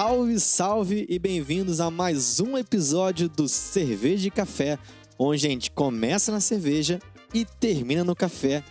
[0.00, 4.78] Salve, salve e bem-vindos a mais um episódio do Cerveja e Café,
[5.18, 7.00] onde a gente começa na cerveja
[7.34, 8.62] e termina no café.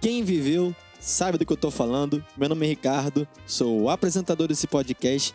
[0.00, 2.20] Quem viveu sabe do que eu tô falando.
[2.36, 5.32] Meu nome é Ricardo, sou o apresentador desse podcast.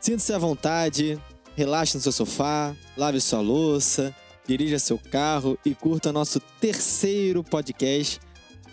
[0.00, 1.20] Sinta-se à vontade,
[1.54, 4.16] relaxe no seu sofá, lave sua louça,
[4.48, 8.18] dirija seu carro e curta nosso terceiro podcast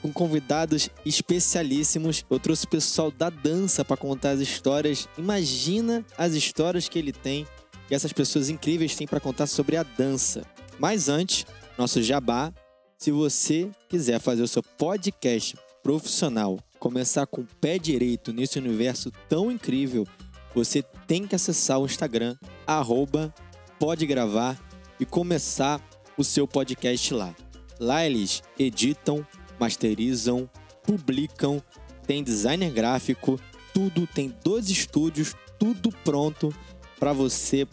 [0.03, 2.25] com convidados especialíssimos.
[2.29, 5.07] Eu trouxe o pessoal da dança para contar as histórias.
[5.17, 7.47] Imagina as histórias que ele tem
[7.89, 10.43] e essas pessoas incríveis têm para contar sobre a dança.
[10.77, 11.45] Mas antes,
[11.77, 12.53] nosso jabá.
[12.97, 19.11] Se você quiser fazer o seu podcast profissional, começar com o pé direito nesse universo
[19.29, 20.05] tão incrível,
[20.53, 22.35] você tem que acessar o Instagram,
[22.67, 23.33] arroba,
[23.79, 24.57] pode gravar
[24.99, 25.81] e começar
[26.17, 27.35] o seu podcast lá.
[27.79, 29.25] Lá eles editam,
[29.59, 30.49] masterizam,
[30.83, 31.61] publicam,
[32.05, 33.39] tem designer gráfico,
[33.73, 36.53] tudo, tem dois estúdios, tudo pronto
[36.99, 37.67] para você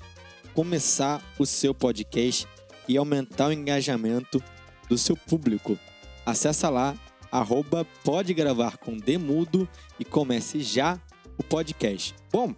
[0.55, 2.47] começar o seu podcast
[2.89, 4.43] e aumentar o engajamento
[4.89, 5.79] do seu público.
[6.27, 6.97] Acesse lá,
[7.31, 11.01] arroba pode gravar com Demudo e comece já
[11.39, 12.15] o podcast.
[12.33, 12.55] Bom,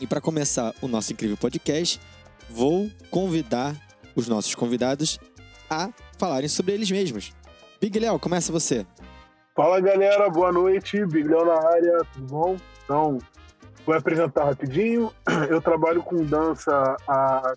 [0.00, 2.00] e para começar o nosso incrível podcast,
[2.48, 3.76] vou convidar
[4.14, 5.18] os nossos convidados
[5.68, 7.32] a falarem sobre eles mesmos.
[7.80, 8.84] Big Léo, começa você.
[9.54, 11.04] Fala galera, boa noite.
[11.06, 12.56] Big Léo na área, tudo bom?
[12.84, 13.18] Então,
[13.86, 15.12] vou apresentar rapidinho.
[15.48, 17.54] Eu trabalho com dança há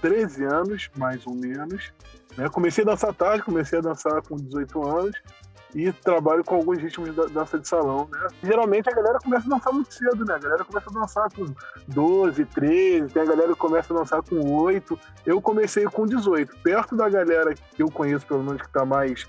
[0.00, 1.92] 13 anos, mais ou menos.
[2.36, 2.48] Né?
[2.48, 5.22] Comecei a dançar tarde, comecei a dançar com 18 anos
[5.74, 8.28] e trabalho com alguns ritmos de dança de salão, né?
[8.42, 10.34] Geralmente a galera começa a dançar muito cedo, né?
[10.34, 11.46] A galera começa a dançar com
[11.88, 14.98] 12, 13, tem a galera que começa a dançar com 8.
[15.24, 16.56] Eu comecei com 18.
[16.58, 19.26] Perto da galera que eu conheço, pelo menos, que tá mais.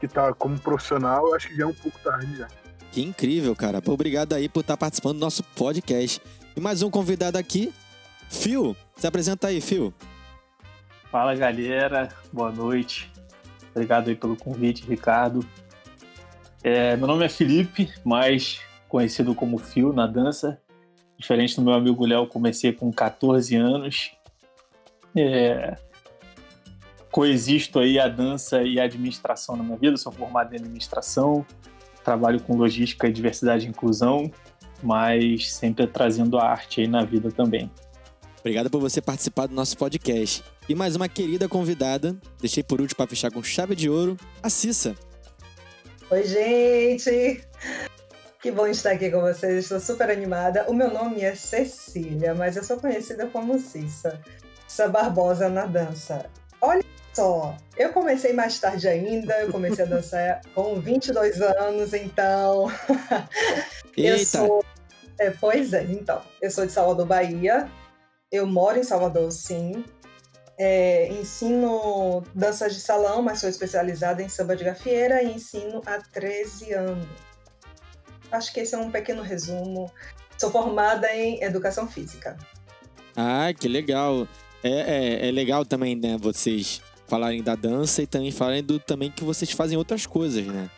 [0.00, 2.48] que tá como profissional, eu acho que já é um pouco tarde já.
[2.90, 3.82] Que incrível, cara.
[3.86, 6.20] Obrigado aí por estar participando do nosso podcast.
[6.56, 7.72] E mais um convidado aqui,
[8.30, 8.76] Phil.
[8.96, 9.92] Se apresenta aí, Phil.
[11.10, 12.08] Fala, galera.
[12.32, 13.12] Boa noite.
[13.74, 15.44] Obrigado aí pelo convite, Ricardo.
[16.64, 18.58] É, meu nome é Felipe, mais
[18.88, 20.58] conhecido como Fio na dança.
[21.18, 24.12] Diferente do meu amigo Léo, comecei com 14 anos.
[25.14, 25.76] É,
[27.10, 29.98] coexisto aí a dança e a administração na minha vida.
[29.98, 31.44] Sou formado em administração,
[32.02, 34.30] trabalho com logística, diversidade e inclusão,
[34.82, 37.70] mas sempre trazendo a arte aí na vida também.
[38.40, 40.42] Obrigado por você participar do nosso podcast.
[40.66, 44.48] E mais uma querida convidada, deixei por último para fechar com chave de ouro, a
[44.48, 44.94] Cissa.
[46.14, 47.44] Oi, gente!
[48.40, 50.64] Que bom estar aqui com vocês, estou super animada.
[50.70, 54.20] O meu nome é Cecília, mas eu sou conhecida como Cissa.
[54.68, 56.30] Cissa Barbosa na dança.
[56.60, 62.70] Olha só, eu comecei mais tarde ainda, eu comecei a dançar com 22 anos, então.
[63.98, 64.24] eu Eita.
[64.24, 64.64] sou.
[65.18, 66.22] É, pois é, então.
[66.40, 67.68] Eu sou de Salvador, Bahia.
[68.30, 69.84] Eu moro em Salvador, sim.
[70.56, 75.98] É, ensino danças de salão, mas sou especializada em samba de gafieira e ensino há
[75.98, 77.06] 13 anos.
[78.30, 79.90] Acho que esse é um pequeno resumo.
[80.38, 82.36] Sou formada em educação física.
[83.16, 84.28] Ah, que legal.
[84.62, 89.10] É, é, é legal também, né, vocês falarem da dança e também falarem do também
[89.10, 90.70] que vocês fazem outras coisas, né?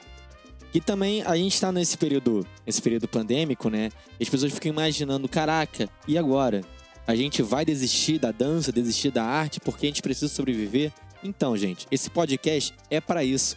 [0.74, 3.90] E também a gente está nesse período, esse período pandêmico, né?
[4.20, 6.62] As pessoas ficam imaginando, caraca, e agora?
[7.06, 10.92] A gente vai desistir da dança, desistir da arte porque a gente precisa sobreviver?
[11.22, 13.56] Então, gente, esse podcast é para isso.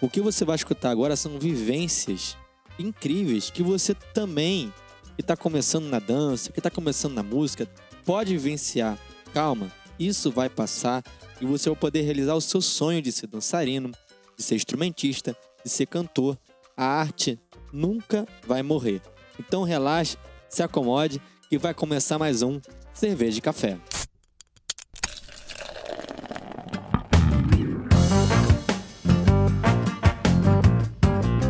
[0.00, 2.36] O que você vai escutar agora são vivências
[2.78, 4.72] incríveis que você também,
[5.14, 7.68] que está começando na dança, que está começando na música,
[8.04, 8.98] pode vivenciar.
[9.32, 11.04] Calma, isso vai passar
[11.40, 13.92] e você vai poder realizar o seu sonho de ser dançarino,
[14.36, 16.36] de ser instrumentista, de ser cantor.
[16.76, 17.38] A arte
[17.72, 19.00] nunca vai morrer.
[19.38, 20.16] Então relaxe,
[20.48, 22.60] se acomode que vai começar mais um
[23.00, 23.78] cerveja e café.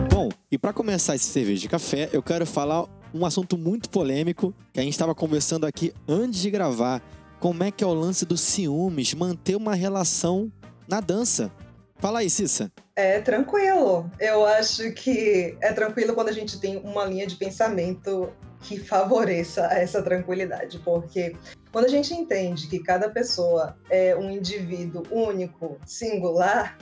[0.08, 4.54] Bom, e para começar esse cerveja de café, eu quero falar um assunto muito polêmico
[4.72, 7.02] que a gente estava conversando aqui antes de gravar.
[7.40, 10.52] Como é que é o lance dos ciúmes, manter uma relação
[10.86, 11.50] na dança?
[11.98, 12.70] Fala aí, Cissa.
[12.94, 14.08] É tranquilo.
[14.20, 19.62] Eu acho que é tranquilo quando a gente tem uma linha de pensamento que favoreça
[19.72, 21.36] essa tranquilidade, porque
[21.72, 26.76] quando a gente entende que cada pessoa é um indivíduo único, singular,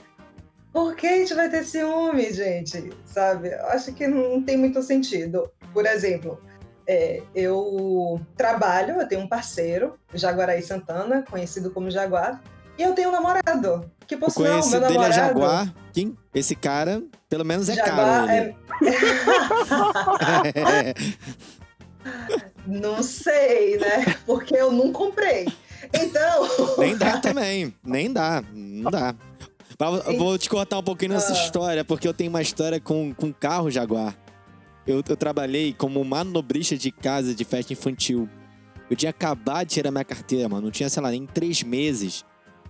[0.71, 2.91] por que a gente vai ter ciúme, gente?
[3.05, 3.49] Sabe?
[3.49, 5.51] Eu acho que não tem muito sentido.
[5.73, 6.39] Por exemplo,
[6.87, 12.41] é, eu trabalho, eu tenho um parceiro, Jaguaraí Santana, conhecido como Jaguar,
[12.77, 13.91] e eu tenho um namorado.
[14.07, 14.93] Que por sinal, meu namorado.
[14.93, 15.75] dele é Jaguar.
[15.91, 16.17] Quem?
[16.33, 18.31] Esse cara, pelo menos é Jaguar caro.
[18.31, 18.55] Ele.
[20.55, 20.93] É...
[22.65, 24.17] Não sei, né?
[24.25, 25.47] Porque eu não comprei.
[25.93, 26.77] Então.
[26.77, 27.73] Nem dá também.
[27.83, 28.43] Nem dá.
[28.53, 29.15] Não dá.
[30.07, 31.43] Eu vou te cortar um pouquinho nessa ah.
[31.43, 34.15] história, porque eu tenho uma história com, com carro Jaguar.
[34.85, 38.27] Eu, eu trabalhei como manobrista de casa de festa infantil.
[38.89, 40.63] Eu tinha acabado de tirar minha carteira, mano.
[40.63, 42.25] Não tinha, sei lá, nem três meses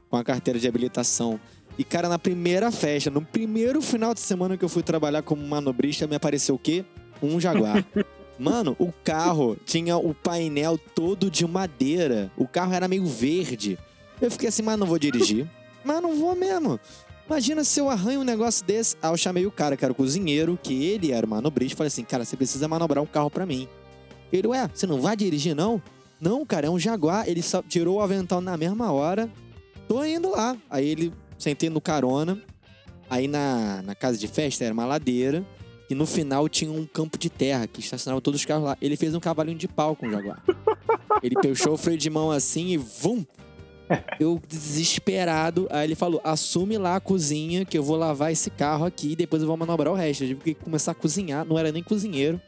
[0.09, 1.39] com a carteira de habilitação.
[1.77, 5.41] E, cara, na primeira festa, no primeiro final de semana que eu fui trabalhar como
[5.41, 6.83] manobrista, me apareceu o quê?
[7.23, 7.85] Um Jaguar.
[8.39, 12.31] Mano, o carro tinha o painel todo de madeira.
[12.37, 13.77] O carro era meio verde.
[14.21, 15.47] Eu fiquei assim, mas não vou dirigir.
[15.81, 16.77] Mas não vou mesmo.
[17.25, 18.97] Imagina se eu arranho um negócio desse.
[19.01, 21.87] Aí eu chamei o cara, que era o cozinheiro, que ele era o manobrista, falei
[21.87, 23.65] assim, cara, você precisa manobrar um carro para mim.
[24.31, 25.81] Ele, ué, você não vai dirigir, não?
[26.19, 27.29] Não, cara, é um Jaguar.
[27.29, 29.29] Ele só tirou o avental na mesma hora.
[29.87, 30.57] Tô indo lá.
[30.69, 32.37] Aí ele sentei no carona.
[33.09, 35.45] Aí na, na casa de festa era uma ladeira.
[35.89, 38.77] E no final tinha um campo de terra que estacionava todos os carros lá.
[38.79, 40.41] Ele fez um cavalinho de pau com o Jaguar.
[41.23, 43.25] Ele puxou o freio de mão assim e vum!
[44.19, 45.67] Eu desesperado.
[45.71, 49.15] Aí ele falou: assume lá a cozinha que eu vou lavar esse carro aqui e
[49.15, 50.23] depois eu vou manobrar o resto.
[50.23, 52.39] Eu tive que começar a cozinhar, não era nem cozinheiro.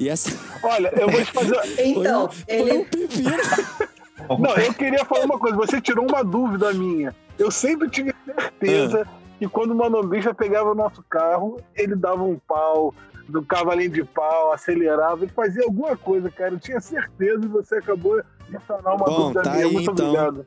[0.00, 0.36] E essa.
[0.64, 1.56] Olha, eu vou te fazer.
[1.78, 2.70] então, foi, ele.
[2.70, 3.30] Foi um pepino.
[4.40, 5.56] Não, eu queria falar uma coisa.
[5.58, 7.14] Você tirou uma dúvida minha.
[7.38, 12.22] Eu sempre tive certeza ah que quando o manobrista pegava o nosso carro, ele dava
[12.22, 12.94] um pau,
[13.28, 16.54] do cavalinho de pau, acelerava, ele fazia alguma coisa, cara.
[16.54, 19.66] Eu tinha certeza e você acabou de sanar uma Bom, dúvida tá minha.
[19.66, 20.06] Aí, Muito então.
[20.06, 20.46] obrigado.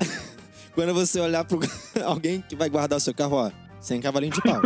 [0.74, 1.58] Quando você olhar para
[2.04, 3.50] alguém que vai guardar o seu carro, ó,
[3.80, 4.60] sem cavalinho de pau.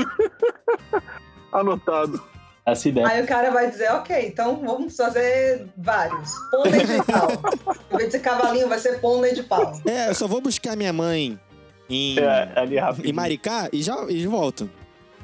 [1.52, 2.22] Anotado.
[2.64, 3.08] Essa ideia.
[3.08, 6.34] Aí o cara vai dizer, ok, então vamos fazer vários.
[6.50, 7.76] Pônei de pau.
[7.90, 9.72] Em vez de cavalinho, vai ser pônei de pau.
[9.86, 11.40] É, eu só vou buscar minha mãe
[11.88, 14.70] em, é, ali em Maricá e já e volto.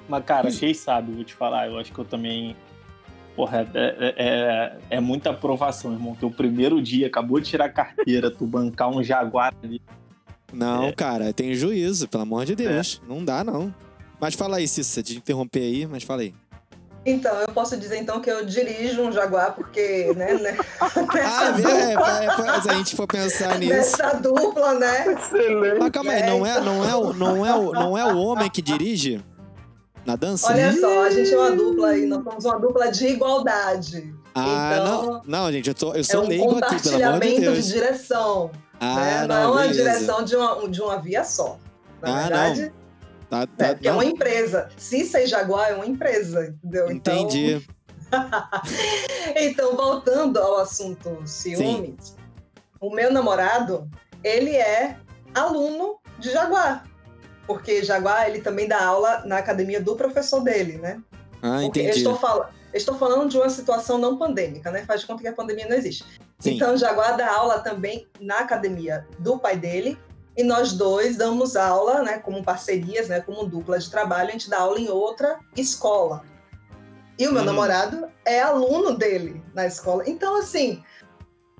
[0.08, 2.56] Mas, cara, quem sabe, vou te falar, eu acho que eu também.
[3.34, 6.14] Porra, é, é, é, é muita aprovação, irmão.
[6.14, 9.82] Que o primeiro dia acabou de tirar a carteira, tu bancar um Jaguar ali.
[10.52, 10.93] Não, é.
[10.93, 13.00] cara, tem juízo, pelo amor de Deus.
[13.02, 13.08] É.
[13.12, 13.75] Não dá, não.
[14.20, 16.32] Mas fala aí, Cissa, de interromper aí, mas fala aí.
[17.06, 20.35] Então, eu posso dizer então que eu dirijo um Jaguar, porque, né?
[20.35, 23.73] né ah, é, é, é, se a gente for pensar nisso.
[23.75, 25.12] Nessa dupla, né?
[25.12, 25.79] Excelente.
[25.81, 28.49] Mas calma aí, não é, não, é, o, não, é o, não é o homem
[28.49, 29.23] que dirige
[30.06, 30.51] na dança?
[30.51, 34.15] Olha só, a gente é uma dupla aí, nós somos uma dupla de igualdade.
[34.35, 37.21] Ah, então, não, não, gente, eu, tô, eu sou é um leigo aqui, pelo amor
[37.21, 37.67] de Deus.
[37.67, 38.51] de direção.
[38.81, 39.27] Ah, né?
[39.27, 41.59] não, não é uma direção de uma, de uma via só.
[42.03, 42.62] Na ah, verdade.
[42.62, 42.83] Não.
[43.34, 43.90] Tá, tá, é, não.
[43.90, 44.69] é uma empresa.
[44.76, 46.90] Cissa e Jaguar é uma empresa, entendeu?
[46.90, 47.66] Então, Entendi.
[48.06, 48.25] Então,
[49.36, 52.14] então voltando ao assunto ciúmes, Sim.
[52.81, 53.90] o meu namorado,
[54.22, 54.96] ele é
[55.34, 56.84] aluno de Jaguar.
[57.44, 61.02] Porque Jaguar, ele também dá aula na academia do professor dele, né?
[61.42, 61.88] Ah, porque entendi.
[61.88, 64.84] Eu estou, fal estou falando de uma situação não pandêmica, né?
[64.84, 66.04] Faz de conta que a pandemia não existe.
[66.38, 66.54] Sim.
[66.54, 69.98] Então, Jaguar dá aula também na academia do pai dele
[70.36, 74.50] e nós dois damos aula, né, como parcerias, né, como dupla de trabalho, a gente
[74.50, 76.22] dá aula em outra escola.
[77.19, 77.46] E o meu uhum.
[77.46, 80.02] namorado é aluno dele na escola.
[80.06, 80.82] Então, assim,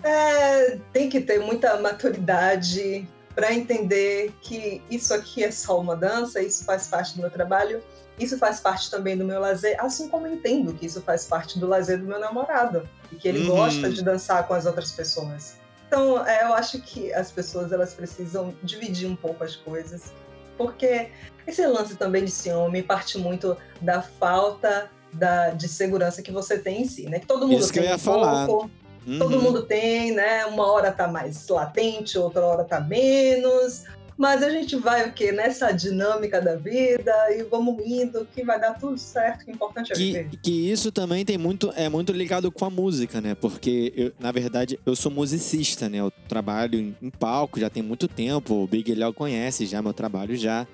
[0.03, 6.41] é, tem que ter muita maturidade para entender que isso aqui é só uma dança,
[6.41, 7.83] isso faz parte do meu trabalho,
[8.19, 11.59] isso faz parte também do meu lazer, assim como eu entendo que isso faz parte
[11.59, 13.57] do lazer do meu namorado, e que ele uhum.
[13.57, 15.57] gosta de dançar com as outras pessoas.
[15.95, 20.13] Então, é, eu acho que as pessoas elas precisam dividir um pouco as coisas,
[20.59, 21.11] porque
[21.47, 26.83] esse lance também de ciúme parte muito da falta da, de segurança que você tem
[26.83, 27.21] em si, né?
[27.21, 28.45] Que todo mundo Isso tem que eu ia um falar.
[28.45, 28.71] pouco,
[29.07, 29.19] uhum.
[29.21, 30.45] todo mundo tem, né?
[30.47, 33.85] Uma hora tá mais latente, outra hora tá menos,
[34.17, 35.33] mas a gente vai o quê?
[35.33, 39.93] Nessa dinâmica da vida e vamos indo, que vai dar tudo certo, que o importante
[39.93, 40.31] é que, viver.
[40.43, 43.35] Que isso também tem muito, é muito ligado com a música, né?
[43.35, 45.99] Porque, eu, na verdade, eu sou musicista, né?
[45.99, 49.93] Eu trabalho em, em palco já tem muito tempo, o Big Léo conhece já meu
[49.93, 50.67] trabalho já.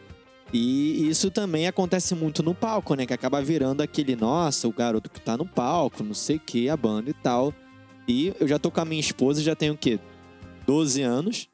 [0.52, 3.06] E isso também acontece muito no palco, né?
[3.06, 6.68] Que acaba virando aquele, nossa, o garoto que tá no palco, não sei o que,
[6.68, 7.54] a banda e tal.
[8.06, 10.00] E eu já tô com a minha esposa, já tenho o quê?
[10.66, 11.49] 12 anos.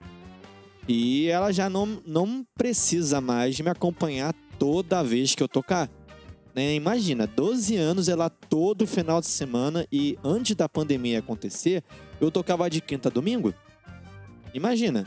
[0.89, 5.91] E ela já não, não precisa mais me acompanhar toda vez que eu tocar.
[6.55, 6.75] Né?
[6.75, 11.83] Imagina, 12 anos ela todo final de semana e antes da pandemia acontecer,
[12.21, 13.53] eu tocava de quinta a domingo.
[14.55, 15.07] Imagina,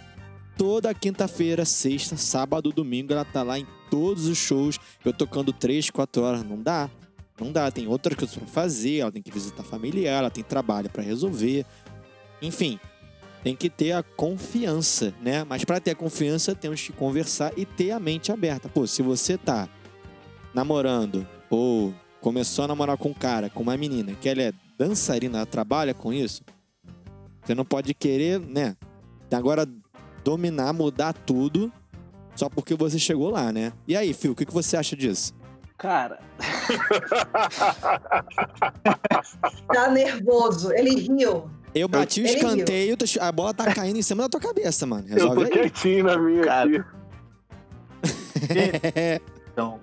[0.58, 5.90] toda quinta-feira, sexta, sábado, domingo, ela tá lá em todos os shows, eu tocando 3,
[5.90, 6.44] 4 horas.
[6.44, 6.90] Não dá.
[7.40, 10.44] Não dá, tem outras coisas pra fazer, ela tem que visitar a família, ela tem
[10.44, 11.66] trabalho para resolver.
[12.42, 12.78] Enfim,
[13.44, 15.44] tem que ter a confiança, né?
[15.44, 18.70] Mas para ter a confiança, temos que conversar e ter a mente aberta.
[18.70, 19.68] Pô, se você tá
[20.54, 25.46] namorando ou começou a namorar com um cara, com uma menina, que ela é dançarina
[25.46, 26.44] trabalha com isso,
[27.44, 28.76] você não pode querer, né?
[29.32, 29.66] Agora
[30.24, 31.72] dominar, mudar tudo
[32.36, 33.74] só porque você chegou lá, né?
[33.88, 35.34] E aí, Phil, o que, que você acha disso?
[35.78, 36.20] Cara.
[39.74, 40.72] tá nervoso.
[40.74, 41.50] Ele riu.
[41.74, 45.08] Eu bati o escanteio, a bola tá caindo em cima da tua cabeça, mano.
[45.08, 45.52] Eu Resolve tô aí.
[45.52, 46.70] quietinho na minha Cara.
[46.70, 47.00] aqui.
[49.52, 49.80] Então,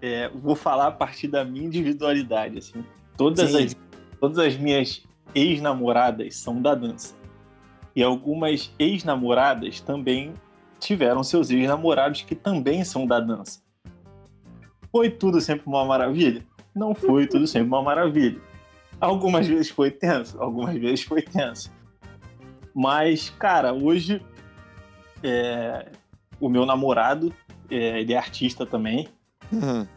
[0.00, 2.84] é, vou falar a partir da minha individualidade, assim.
[3.16, 3.64] Todas Sim.
[3.64, 3.76] as,
[4.20, 5.02] todas as minhas
[5.34, 7.16] ex-namoradas são da dança.
[7.96, 10.34] E algumas ex-namoradas também
[10.78, 13.60] tiveram seus ex-namorados que também são da dança.
[14.92, 16.46] Foi tudo sempre uma maravilha?
[16.74, 18.40] Não foi tudo sempre uma maravilha.
[19.00, 21.70] Algumas vezes foi tenso, algumas vezes foi tenso.
[22.74, 24.22] Mas, cara, hoje
[25.22, 25.86] é,
[26.40, 27.32] o meu namorado,
[27.70, 29.08] é, ele é artista também.
[29.52, 29.88] Aham.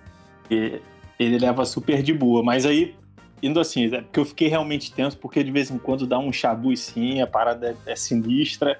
[0.50, 0.81] E
[1.20, 2.43] ele leva super de boa.
[2.43, 2.96] Mas aí,
[3.41, 6.31] indo assim, é porque eu fiquei realmente tenso, porque de vez em quando dá um
[6.31, 8.79] chabu sim, a parada é, é sinistra.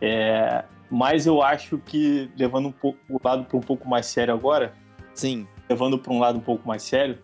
[0.00, 4.34] É, mas eu acho que, levando um pouco, o lado para um pouco mais sério
[4.34, 4.74] agora,
[5.14, 5.46] Sim.
[5.68, 7.18] levando para um lado um pouco mais sério,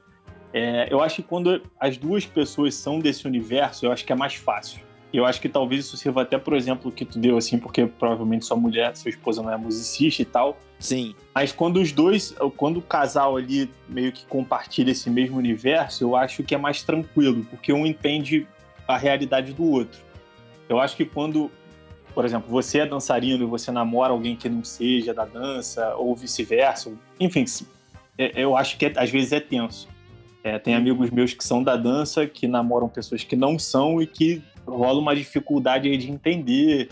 [0.52, 4.17] é, eu acho que quando as duas pessoas são desse universo, eu acho que é
[4.17, 4.81] mais fácil.
[5.12, 7.87] E eu acho que talvez isso sirva até por exemplo que tu deu, assim, porque
[7.87, 10.59] provavelmente sua mulher, sua esposa não é musicista e tal.
[10.78, 11.14] Sim.
[11.35, 16.14] Mas quando os dois, quando o casal ali meio que compartilha esse mesmo universo, eu
[16.14, 18.47] acho que é mais tranquilo, porque um entende
[18.87, 19.99] a realidade do outro.
[20.69, 21.50] Eu acho que quando,
[22.14, 26.14] por exemplo, você é dançarino e você namora alguém que não seja da dança, ou
[26.14, 27.47] vice-versa, enfim,
[28.19, 29.88] é- eu acho que é- às vezes é tenso.
[30.49, 34.07] É, tem amigos meus que são da dança, que namoram pessoas que não são e
[34.07, 36.88] que rola uma dificuldade aí de entender.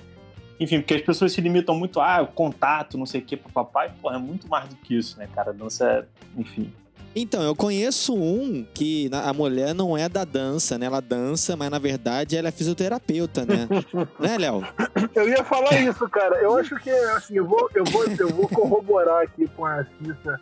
[0.60, 3.90] Enfim, porque as pessoas se limitam muito a ah, contato, não sei o que, papai.
[4.00, 5.50] Pô, é muito mais do que isso, né, cara?
[5.50, 6.04] A dança é,
[6.38, 6.70] enfim.
[7.14, 10.84] Então, eu conheço um que a mulher não é da dança, né?
[10.84, 13.66] Ela dança, mas na verdade ela é fisioterapeuta, né?
[14.20, 14.62] né, Léo?
[15.14, 16.36] Eu ia falar isso, cara.
[16.42, 20.38] Eu acho que, assim, eu vou, eu vou, eu vou corroborar aqui com a Cissa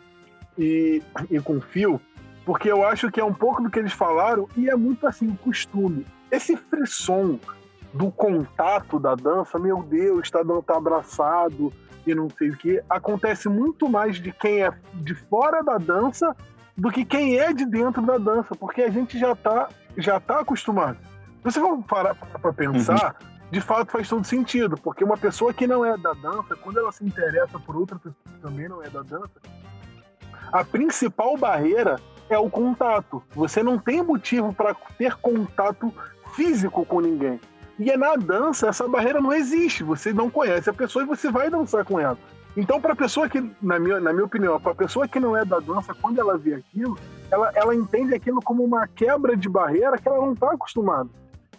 [0.57, 2.01] e, e com o Fio,
[2.45, 5.27] porque eu acho que é um pouco do que eles falaram e é muito, assim,
[5.29, 6.05] o costume.
[6.31, 7.39] Esse frisson
[7.93, 11.71] do contato da dança, meu Deus, tá, dando- tá abraçado
[12.05, 16.35] e não sei o que, acontece muito mais de quem é de fora da dança
[16.77, 20.41] do que quem é de dentro da dança, porque a gente já tá, já tá
[20.41, 20.97] acostumado.
[21.43, 23.15] Você for parar para pensar,
[23.49, 26.91] de fato faz todo sentido, porque uma pessoa que não é da dança, quando ela
[26.91, 29.31] se interessa por outra pessoa que também não é da dança,
[30.51, 31.95] a principal barreira
[32.29, 33.21] é o contato.
[33.31, 35.93] Você não tem motivo para ter contato
[36.35, 37.39] físico com ninguém.
[37.77, 39.83] E é na dança, essa barreira não existe.
[39.83, 42.17] Você não conhece a pessoa e você vai dançar com ela.
[42.55, 45.43] Então, para a pessoa que, na minha, na minha opinião, para pessoa que não é
[45.43, 46.97] da dança, quando ela vê aquilo,
[47.29, 51.09] ela, ela entende aquilo como uma quebra de barreira que ela não está acostumada.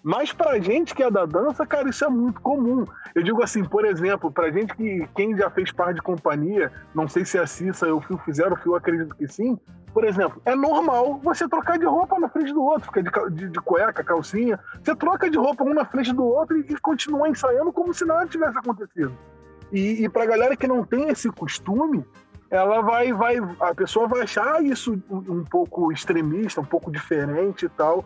[0.03, 2.87] Mas pra gente que é da dança, cara, isso é muito comum.
[3.15, 7.09] Eu digo assim, por exemplo, pra gente que quem já fez par de companhia, não
[7.09, 9.59] sei se a Cissa ou o Fio fizeram, o Fio acredito que sim.
[9.97, 13.49] Por exemplo, é normal você trocar de roupa na frente do outro, fica de, de,
[13.49, 14.61] de cueca, calcinha.
[14.85, 18.05] Você troca de roupa um na frente do outro e, e continua ensaiando como se
[18.05, 19.17] nada tivesse acontecido.
[19.73, 22.05] E, e pra galera que não tem esse costume,
[22.50, 27.69] ela vai, vai, a pessoa vai achar isso um, pouco extremista, um pouco diferente e
[27.71, 28.05] tal.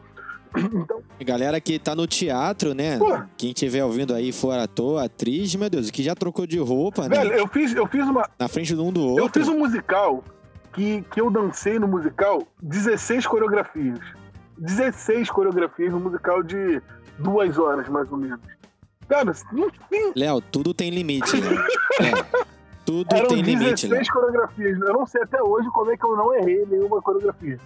[0.73, 2.99] Então, Galera que tá no teatro, né?
[2.99, 3.21] Pô.
[3.37, 7.17] Quem estiver ouvindo aí for ator, atriz, meu Deus, que já trocou de roupa, né?
[7.17, 9.41] velho, eu fiz, eu fiz uma, Na frente do um do Eu outro.
[9.41, 10.23] fiz um musical
[10.73, 13.99] que, que eu dancei no musical 16 coreografias.
[14.59, 16.81] 16 coreografias no musical de
[17.19, 18.41] duas horas, mais ou menos.
[19.09, 20.13] Cara, não tem.
[20.15, 21.51] Léo, tudo tem limite, né?
[22.01, 22.27] Léo,
[22.85, 24.07] tudo Eram tem limite, 16 Léo.
[24.13, 24.81] coreografias.
[24.81, 27.59] Eu não sei até hoje como é que eu não errei nenhuma coreografia.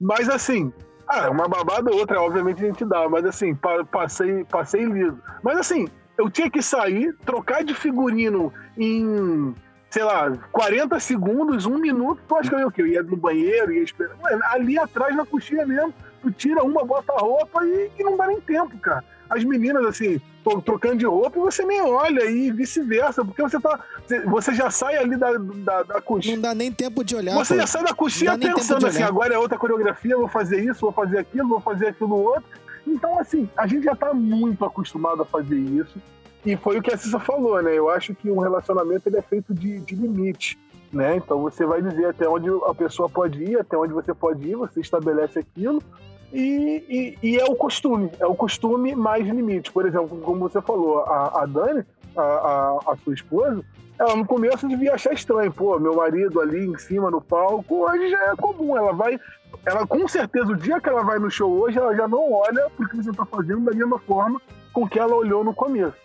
[0.00, 0.72] Mas assim,
[1.08, 5.18] ah, uma babada ou outra, obviamente a gente dá, mas assim, pa- passei, passei liso.
[5.42, 9.54] Mas assim, eu tinha que sair, trocar de figurino em,
[9.94, 12.82] sei lá, 40 segundos, um minuto, tu acha que eu quê?
[12.82, 14.16] Eu ia no banheiro, ia esperar.
[14.50, 18.26] Ali atrás na coxinha mesmo, tu tira uma, bota a roupa e, e não dá
[18.26, 19.04] nem tempo, cara.
[19.30, 23.60] As meninas, assim, tô trocando de roupa e você nem olha e vice-versa, porque você
[23.60, 23.78] tá.
[24.26, 26.34] Você já sai ali da, da, da coxinha.
[26.34, 27.60] Não dá nem tempo de olhar, Você pô.
[27.60, 31.18] já sai da coxinha pensando assim, agora é outra coreografia, vou fazer isso, vou fazer
[31.18, 32.50] aquilo, vou fazer aquilo outro.
[32.84, 36.02] Então, assim, a gente já tá muito acostumado a fazer isso.
[36.44, 37.76] E foi o que a Cissa falou, né?
[37.76, 40.58] Eu acho que um relacionamento ele é feito de, de limite,
[40.92, 41.16] né?
[41.16, 44.54] Então você vai dizer até onde a pessoa pode ir, até onde você pode ir,
[44.54, 45.82] você estabelece aquilo.
[46.32, 49.72] E, e, e é o costume, é o costume mais limite.
[49.72, 51.84] Por exemplo, como você falou, a, a Dani,
[52.16, 53.64] a, a, a sua esposa,
[53.98, 55.52] ela no começo devia achar estranho.
[55.52, 58.76] Pô, meu marido ali em cima no palco, hoje já é comum.
[58.76, 59.18] Ela vai.
[59.64, 62.68] Ela, com certeza, o dia que ela vai no show hoje, ela já não olha
[62.76, 66.03] porque você está fazendo da mesma forma com que ela olhou no começo.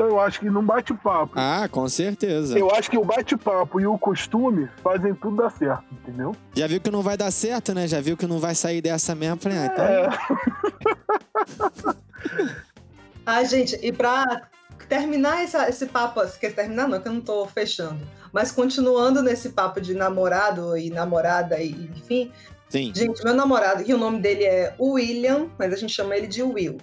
[0.00, 1.34] Então eu acho que não bate-papo.
[1.36, 2.58] Ah, com certeza.
[2.58, 6.34] Eu acho que o bate-papo e o costume fazem tudo dar certo, entendeu?
[6.54, 7.86] Já viu que não vai dar certo, né?
[7.86, 9.36] Já viu que não vai sair dessa mesmo.
[9.36, 9.84] Falei, ah, então.
[9.84, 10.08] É.
[13.26, 14.48] Ai, gente, e pra
[14.88, 18.00] terminar essa, esse papo, quer terminar não, que eu não tô fechando,
[18.32, 22.32] mas continuando nesse papo de namorado e namorada, e enfim.
[22.70, 22.90] Sim.
[22.94, 26.42] Gente, meu namorado, que o nome dele é William, mas a gente chama ele de
[26.42, 26.78] Will.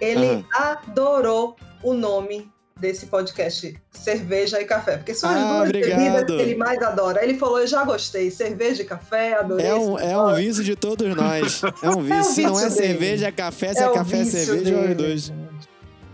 [0.00, 0.44] Ele Aham.
[0.54, 5.98] adorou o nome desse podcast, Cerveja e Café, porque são as Ah, duas obrigado.
[5.98, 7.24] bebidas que ele mais adora.
[7.24, 9.66] Ele falou, eu já gostei, cerveja e café, adorei.
[9.66, 11.60] É um, é um episódio." vício de todos nós.
[11.82, 12.14] É um vício.
[12.14, 12.88] É um Se não é vício dele.
[12.88, 13.74] cerveja, é café.
[13.74, 15.32] Se é, o café, é vício cerveja, é os dois.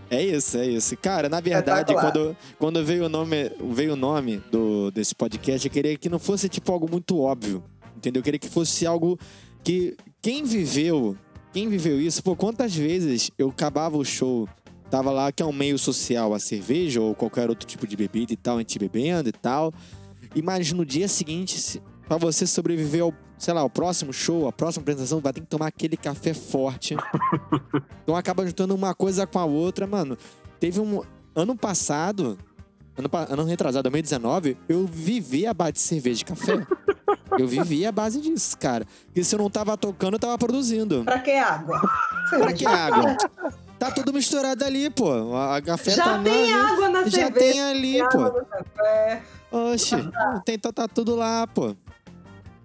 [0.09, 0.97] É isso, é isso.
[0.97, 2.11] Cara, na verdade, Espetacular.
[2.11, 6.19] quando, quando veio o nome, veio o nome do, desse podcast, eu queria que não
[6.19, 7.63] fosse tipo algo muito óbvio.
[7.95, 8.19] Entendeu?
[8.21, 9.19] Eu queria que fosse algo
[9.63, 11.15] que quem viveu,
[11.53, 14.47] quem viveu isso, pô, quantas vezes eu acabava o show,
[14.89, 18.33] tava lá que é um meio social, a cerveja ou qualquer outro tipo de bebida
[18.33, 19.73] e tal, a gente bebendo e tal.
[20.43, 24.51] Mas no dia seguinte, se- pra você sobreviver ao, sei lá, ao próximo show, a
[24.51, 26.95] próxima apresentação, vai ter que tomar aquele café forte.
[28.03, 30.15] Então acaba juntando uma coisa com a outra, mano.
[30.59, 31.01] Teve um.
[31.33, 32.37] Ano passado,
[32.95, 36.65] ano, ano retrasado, 2019, eu vivi a base de cerveja e café.
[37.37, 38.85] Eu vivi a base disso, cara.
[39.07, 41.03] Porque se eu não tava tocando, eu tava produzindo.
[41.03, 41.81] Pra que água?
[42.29, 43.17] Pra que água?
[43.85, 45.35] Tá tudo misturado ali, pô.
[45.35, 47.31] A a café Já tá tem na- água na Já cerveja.
[47.51, 48.31] tem ali, tem pô.
[48.31, 49.21] café.
[49.51, 49.95] Oxe,
[50.43, 51.75] tem, tá, tá tudo lá, pô.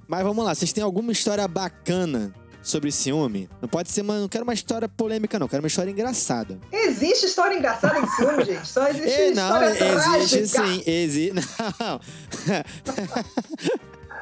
[0.09, 3.49] Mas vamos lá, vocês têm alguma história bacana sobre ciúme?
[3.61, 5.47] Não pode ser, mano, não quero uma história polêmica, não.
[5.47, 6.59] Quero uma história engraçada.
[6.73, 8.67] Existe história engraçada em ciúme, gente.
[8.67, 10.67] Só existe É, não, história existe trágica.
[10.67, 11.35] sim, existe.
[11.79, 12.01] Não.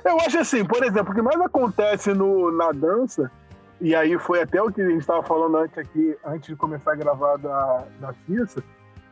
[0.04, 3.30] Eu acho assim, por exemplo, o que mais acontece no, na dança,
[3.80, 6.92] e aí foi até o que a gente estava falando antes aqui, antes de começar
[6.92, 8.62] a gravar da, da Cissa,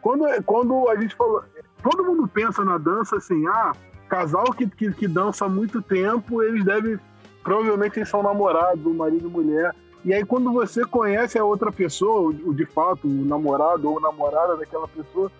[0.00, 1.42] quando, quando a gente falou,
[1.82, 3.72] todo mundo pensa na dança assim, ah,
[4.08, 6.98] casal que, que, que dança há muito tempo, eles devem,
[7.42, 12.30] provavelmente eles são namorados, marido e mulher, e aí quando você conhece a outra pessoa,
[12.44, 15.30] o de fato, o namorado ou namorada daquela pessoa,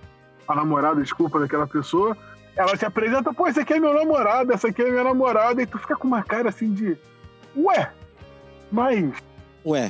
[0.46, 2.16] a namorada, desculpa, daquela pessoa,
[2.56, 5.66] ela te apresenta, pô, esse aqui é meu namorado, essa aqui é minha namorada, e
[5.66, 6.96] tu fica com uma cara assim de,
[7.56, 7.92] ué,
[8.70, 9.12] mas.
[9.64, 9.88] Ué,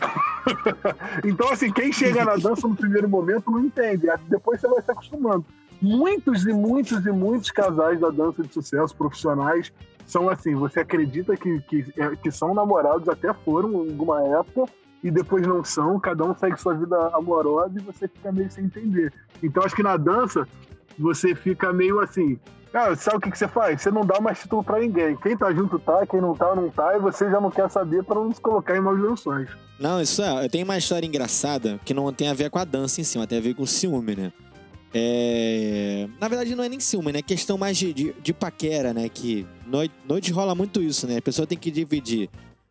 [1.25, 4.91] Então, assim, quem chega na dança no primeiro momento não entende, depois você vai se
[4.91, 5.45] acostumando.
[5.81, 9.71] Muitos e muitos e muitos casais da dança de sucesso profissionais
[10.07, 11.85] são assim, você acredita que, que,
[12.23, 16.61] que são namorados, até foram em alguma época, e depois não são, cada um segue
[16.61, 19.13] sua vida amorosa e você fica meio sem entender.
[19.43, 20.49] Então, acho que na dança,
[20.99, 22.39] você fica meio assim,
[22.77, 23.81] Cara, sabe o que, que você faz?
[23.81, 25.17] Você não dá mais título pra ninguém.
[25.17, 28.05] Quem tá junto tá, quem não tá, não tá, e você já não quer saber
[28.05, 29.49] pra não se colocar em maus lençóis.
[29.81, 30.45] não, isso é.
[30.45, 33.17] Eu tenho uma história engraçada que não tem a ver com a dança em si,
[33.17, 34.31] mas tem a ver com o ciúme, né?
[34.93, 36.07] É...
[36.21, 37.21] Na verdade, não é nem ciúme, né?
[37.21, 39.09] É questão mais de, de, de paquera, né?
[39.09, 41.17] Que noite, noite rola muito isso, né?
[41.17, 42.29] A pessoa tem que dividir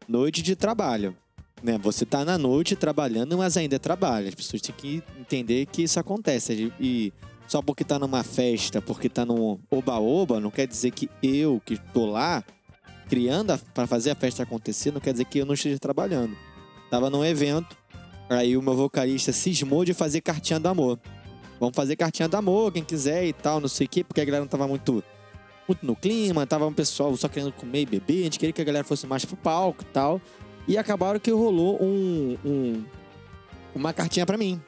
[0.08, 1.18] noite de trabalho.
[1.64, 1.80] Né?
[1.80, 4.28] Você tá na noite trabalhando, mas ainda trabalho.
[4.28, 6.72] As pessoas têm que entender que isso acontece.
[6.80, 7.12] E
[7.48, 11.78] só porque tá numa festa, porque tá num oba-oba, não quer dizer que eu, que
[11.94, 12.44] tô lá,
[13.08, 16.36] criando a- pra fazer a festa acontecer, não quer dizer que eu não esteja trabalhando.
[16.90, 17.76] Tava num evento,
[18.30, 21.00] aí o meu vocalista cismou de fazer cartinha do amor.
[21.60, 24.26] Vamos fazer cartinha do amor, quem quiser e tal, não sei o quê, porque a
[24.26, 25.04] galera não tava muito,
[25.68, 28.62] muito no clima, tava um pessoal só querendo comer e beber, a gente queria que
[28.62, 30.20] a galera fosse mais pro palco e tal.
[30.68, 32.84] E acabaram que rolou um, um-
[33.76, 34.60] uma cartinha pra mim.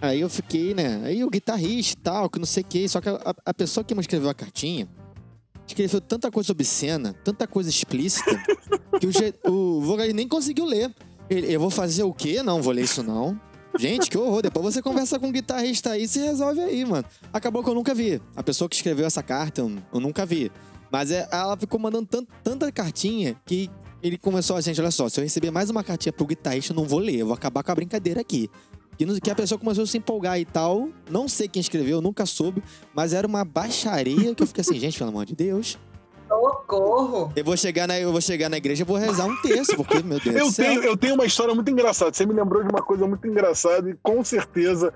[0.00, 1.02] Aí eu fiquei, né?
[1.04, 2.88] Aí o guitarrista e tal, que não sei o quê.
[2.88, 4.88] Só que a, a pessoa que me escreveu a cartinha
[5.66, 8.30] escreveu tanta coisa obscena, tanta coisa explícita,
[8.98, 10.92] que o, ge- o nem conseguiu ler.
[11.28, 12.42] Ele, eu vou fazer o quê?
[12.42, 13.38] Não, vou ler isso não.
[13.78, 14.42] Gente, que horror.
[14.42, 17.04] Depois você conversa com o guitarrista aí e se resolve aí, mano.
[17.32, 18.20] Acabou que eu nunca vi.
[18.34, 20.50] A pessoa que escreveu essa carta, eu, eu nunca vi.
[20.90, 23.70] Mas é- ela ficou mandando tan- tanta cartinha que
[24.02, 26.76] ele começou a gente, olha só, se eu receber mais uma cartinha pro guitarrista, eu
[26.76, 28.50] não vou ler, eu vou acabar com a brincadeira aqui.
[29.06, 30.90] Que, que a pessoa começou a se empolgar e tal.
[31.10, 32.62] Não sei quem escreveu, nunca soube,
[32.94, 35.78] mas era uma baixaria que eu fiquei assim, gente, pelo amor de Deus.
[36.28, 37.32] Socorro!
[37.34, 40.02] Eu vou chegar na, eu vou chegar na igreja e vou rezar um texto, porque,
[40.02, 40.66] meu Deus Eu do céu.
[40.66, 42.12] tenho, eu tenho uma história muito engraçada.
[42.12, 44.92] Você me lembrou de uma coisa muito engraçada e com certeza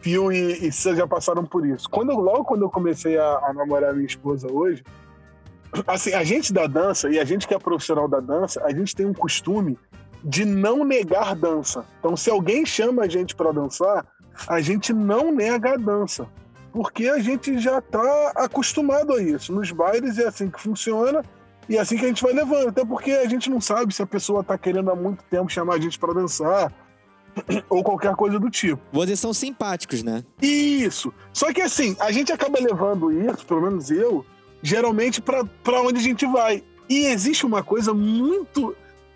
[0.00, 1.88] Phil e, e você já passaram por isso.
[1.90, 4.82] Quando eu- logo quando eu comecei a, a namorar minha esposa hoje,
[5.86, 8.96] assim, a gente da dança e a gente que é profissional da dança, a gente
[8.96, 9.78] tem um costume
[10.24, 11.84] de não negar dança.
[11.98, 14.06] Então, se alguém chama a gente pra dançar,
[14.46, 16.26] a gente não nega a dança.
[16.72, 19.52] Porque a gente já está acostumado a isso.
[19.52, 21.22] Nos bailes é assim que funciona
[21.68, 22.68] e é assim que a gente vai levando.
[22.68, 25.74] Até porque a gente não sabe se a pessoa está querendo há muito tempo chamar
[25.74, 26.72] a gente para dançar
[27.68, 28.80] ou qualquer coisa do tipo.
[28.90, 30.24] Vocês são simpáticos, né?
[30.40, 31.12] Isso.
[31.32, 34.24] Só que assim, a gente acaba levando isso, pelo menos eu,
[34.62, 36.62] geralmente para onde a gente vai.
[36.88, 38.74] E existe uma coisa muito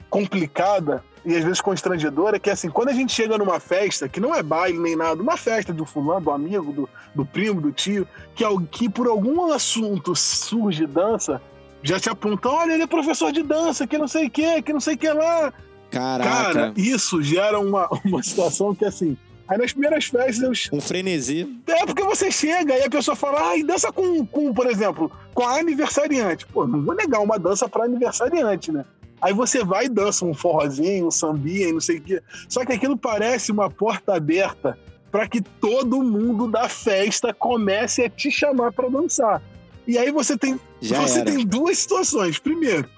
[0.08, 4.20] complicada e às vezes constrangedora, que é assim, quando a gente chega numa festa, que
[4.20, 7.72] não é baile nem nada, uma festa do fulano, do amigo, do, do primo, do
[7.72, 11.42] tio, que, que por algum assunto surge dança,
[11.82, 14.72] já te apontam, olha, ele é professor de dança, que não sei o que, que
[14.72, 15.52] não sei o que lá.
[15.90, 16.30] Caraca.
[16.30, 19.16] Cara, isso gera uma, uma situação que assim.
[19.48, 20.68] Aí nas primeiras festas.
[20.72, 21.60] Um frenesi.
[21.66, 25.10] É porque você chega e a pessoa fala, ah, e dança com, com, por exemplo,
[25.32, 26.46] com a aniversariante.
[26.46, 28.84] Pô, não vou negar uma dança para aniversariante, né?
[29.20, 32.22] Aí você vai e dança um forrozinho, um sambinha não sei o quê.
[32.48, 34.78] Só que aquilo parece uma porta aberta
[35.10, 39.42] para que todo mundo da festa comece a te chamar para dançar.
[39.86, 41.30] E aí você tem, Já você era.
[41.30, 42.38] tem duas situações.
[42.38, 42.88] Primeiro,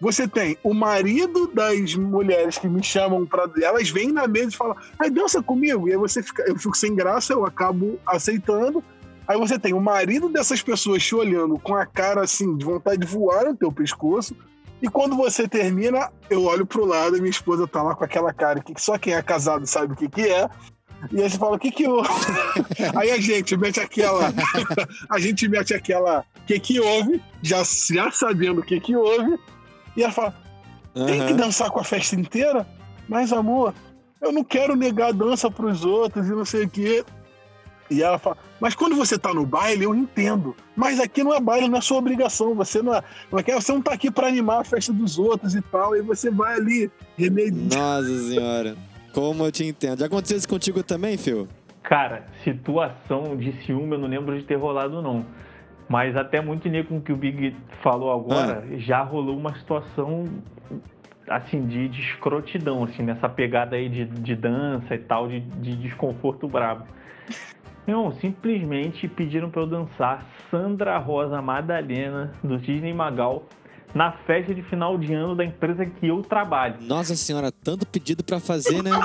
[0.00, 4.56] você tem o marido das mulheres que me chamam para elas vêm na mesa e
[4.56, 5.88] falam: "Ai, dança comigo".
[5.88, 8.82] E aí você fica, eu fico sem graça, eu acabo aceitando.
[9.26, 12.98] Aí você tem o marido dessas pessoas te olhando com a cara assim de vontade
[12.98, 14.34] de voar no teu pescoço.
[14.80, 18.32] E quando você termina, eu olho pro lado e minha esposa tá lá com aquela
[18.32, 20.48] cara que só quem é casado sabe o que que é.
[21.12, 22.08] E aí você fala, o que que houve?
[22.96, 24.32] aí a gente mete aquela...
[25.10, 26.24] a gente mete aquela...
[26.36, 27.22] O que que houve?
[27.42, 29.38] Já, já sabendo o que que houve.
[29.96, 30.34] E ela fala,
[30.94, 32.66] tem que dançar com a festa inteira?
[33.08, 33.74] Mas, amor,
[34.20, 37.04] eu não quero negar a dança pros outros e não sei o quê.
[37.90, 40.54] E ela fala, mas quando você tá no baile, eu entendo.
[40.76, 42.54] Mas aqui não é baile, não é sua obrigação.
[42.54, 45.54] Você não, é, não é, você não tá aqui pra animar a festa dos outros
[45.54, 45.96] e tal.
[45.96, 47.80] E você vai ali remediar.
[47.80, 48.76] Nossa senhora.
[49.12, 50.00] Como eu te entendo.
[50.00, 51.48] Já aconteceu isso contigo também, Phil?
[51.82, 55.24] Cara, situação de ciúme eu não lembro de ter rolado, não.
[55.88, 60.26] Mas até muito nem com o que o Big falou agora, já rolou uma situação
[61.26, 65.76] assim de, de escrotidão, assim, nessa pegada aí de, de dança e tal, de, de
[65.76, 66.86] desconforto brabo.
[67.88, 73.44] Não, simplesmente pediram pra eu dançar Sandra Rosa Madalena do Disney Magal
[73.94, 76.74] na festa de final de ano da empresa que eu trabalho.
[76.82, 78.90] Nossa senhora, tanto pedido pra fazer, né?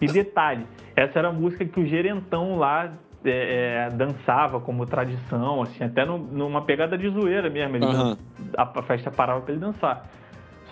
[0.00, 2.92] E detalhe, essa era a música que o gerentão lá
[3.24, 7.78] é, é, dançava como tradição, assim, até no- numa pegada de zoeira mesmo.
[7.80, 8.16] Dan-
[8.56, 10.06] a, a festa parava pra ele dançar.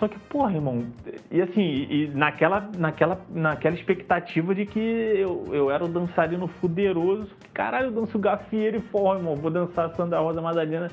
[0.03, 0.83] Só que, porra, irmão,
[1.31, 7.29] e assim, e naquela, naquela, naquela expectativa de que eu, eu era o dançarino fuderoso.
[7.53, 9.37] Caralho, eu danço gafieiro e forró, irmão.
[9.37, 10.91] Vou dançar Sandra Rosa Madalena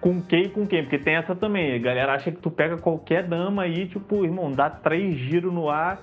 [0.00, 0.82] com quem e com quem?
[0.82, 1.72] Porque tem essa também.
[1.72, 5.70] A galera acha que tu pega qualquer dama aí, tipo, irmão, dá três giros no
[5.70, 6.00] ar,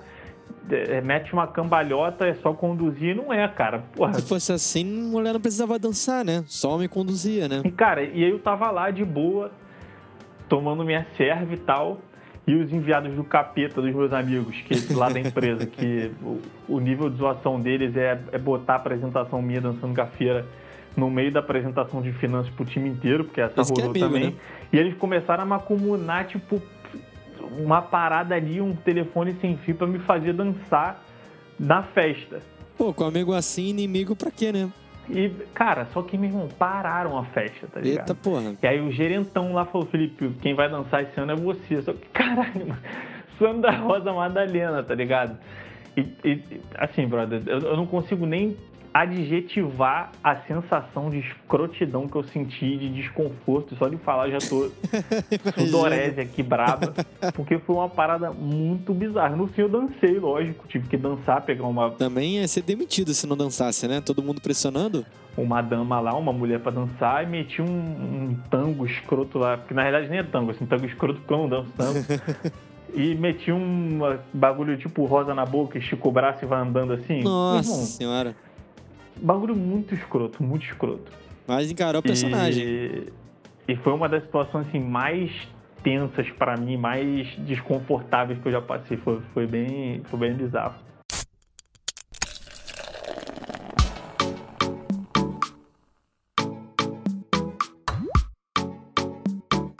[0.70, 3.14] é, mete uma cambalhota, é só conduzir.
[3.14, 3.80] Não é, cara.
[3.94, 4.14] Porra.
[4.14, 6.42] Se fosse assim, mulher não precisava dançar, né?
[6.46, 7.60] Só homem conduzia, né?
[7.66, 9.52] E, cara, e aí eu tava lá de boa,
[10.48, 11.98] tomando minha serve e tal.
[12.46, 16.80] E os enviados do capeta dos meus amigos, que lá da empresa, que o, o
[16.80, 20.46] nível de zoação deles é, é botar a apresentação minha dançando gafeira
[20.96, 24.06] no meio da apresentação de finanças pro time inteiro, porque essa que é rolou amigo,
[24.06, 24.24] também.
[24.26, 24.32] né?
[24.72, 26.62] E eles começaram a acumular, tipo,
[27.58, 31.02] uma parada ali, um telefone sem fio pra me fazer dançar
[31.58, 32.40] na festa.
[32.78, 34.70] Pô, com amigo assim, inimigo pra quê, né?
[35.08, 38.08] E, cara, só que, meu irmão, pararam a festa, tá ligado?
[38.08, 38.56] Eita porra.
[38.60, 41.80] E aí o gerentão lá falou, Felipe, quem vai dançar esse ano é você.
[41.82, 42.82] Só que, caralho, mano,
[43.38, 45.38] Sandra Rosa Madalena, tá ligado?
[45.96, 46.42] E, e,
[46.76, 48.56] assim, brother, eu, eu não consigo nem
[49.02, 53.76] adjetivar a sensação de escrotidão que eu senti, de desconforto.
[53.76, 54.70] Só de falar já tô
[55.58, 56.94] sudorese aqui, braba.
[57.34, 59.36] Porque foi uma parada muito bizarra.
[59.36, 60.66] No fim eu dancei, lógico.
[60.66, 64.00] Tive que dançar, pegar uma, Também ia ser demitido se não dançasse, né?
[64.00, 65.04] Todo mundo pressionando.
[65.36, 69.74] uma dama lá, uma mulher pra dançar e meti um, um tango escroto lá, que
[69.74, 71.98] na realidade nem é tango, assim, tango escroto porque eu não danço tango.
[72.94, 73.98] e meti um
[74.32, 77.22] bagulho tipo rosa na boca, estica o braço e vai andando assim.
[77.22, 78.36] Nossa Irmão, senhora.
[79.20, 81.10] Bagulho muito escroto, muito escroto.
[81.46, 82.64] Mas encarou o personagem.
[82.64, 83.12] E,
[83.68, 85.30] e foi uma das situações assim mais
[85.82, 88.96] tensas pra mim, mais desconfortáveis que eu já passei.
[88.96, 90.74] Foi, foi bem, foi bem bizarro.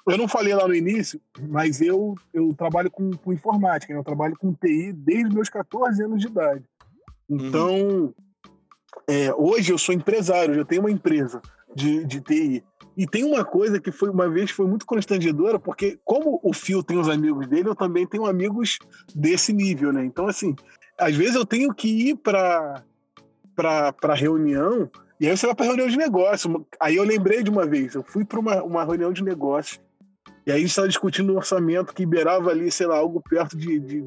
[0.09, 3.99] Eu não falei lá no início, mas eu, eu trabalho com, com informática, né?
[3.99, 6.65] eu trabalho com TI desde meus 14 anos de idade.
[7.29, 8.15] Então,
[9.09, 11.41] é, hoje eu sou empresário, eu tenho uma empresa
[11.75, 12.65] de, de TI.
[12.97, 16.83] E tem uma coisa que foi uma vez foi muito constrangedora, porque como o Fio
[16.83, 18.79] tem os amigos dele, eu também tenho amigos
[19.15, 20.05] desse nível, né?
[20.05, 20.57] Então, assim,
[20.99, 22.83] às vezes eu tenho que ir para
[23.55, 26.67] para reunião, e aí você vai para reunião de negócio.
[26.79, 29.81] Aí eu lembrei de uma vez, eu fui para uma, uma reunião de negócio,
[30.47, 34.07] e aí estava discutindo um orçamento que liberava ali, sei lá, algo perto de, de,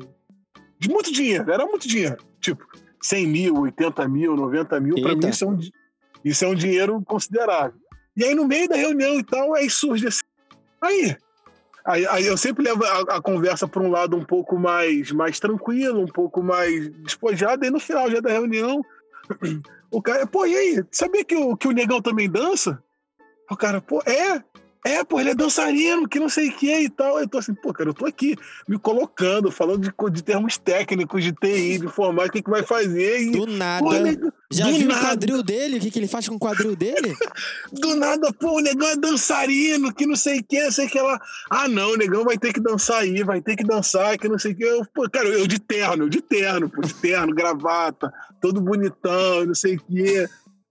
[0.77, 2.17] de muito dinheiro, era muito dinheiro.
[2.39, 2.63] Tipo,
[3.01, 5.59] 100 mil, 80 mil, 90 mil, para mim isso é, um,
[6.23, 7.79] isso é um dinheiro considerável.
[8.15, 10.21] E aí, no meio da reunião e tal, aí surge assim.
[10.81, 11.15] Aí,
[11.85, 15.39] aí, aí eu sempre levo a, a conversa para um lado um pouco mais, mais
[15.39, 18.81] tranquilo, um pouco mais despojado, e no final já da reunião,
[19.91, 22.83] o cara, pô, e aí, sabia que o, que o negão também dança?
[23.49, 24.43] O cara, pô, é?
[24.85, 27.19] É, pô, ele é dançarino, que não sei o que e tal.
[27.19, 28.37] Eu tô assim, pô, cara, eu tô aqui
[28.67, 32.63] me colocando, falando de, de termos técnicos, de TI, de informática, o que, que vai
[32.63, 33.23] fazer.
[33.23, 33.83] E, do nada.
[33.83, 34.99] Pô, Já do viu nada.
[34.99, 35.77] o quadril dele?
[35.77, 37.13] O que, que ele faz com o quadril dele?
[37.73, 40.89] do nada, pô, o negão é dançarino, que não sei o que, não sei o
[40.89, 41.19] que lá.
[41.49, 44.39] Ah, não, o negão vai ter que dançar aí, vai ter que dançar, que não
[44.39, 44.63] sei o que.
[44.63, 49.45] Eu, pô, cara, eu de terno, eu de terno, pô, de terno, gravata, todo bonitão,
[49.45, 50.25] não sei o que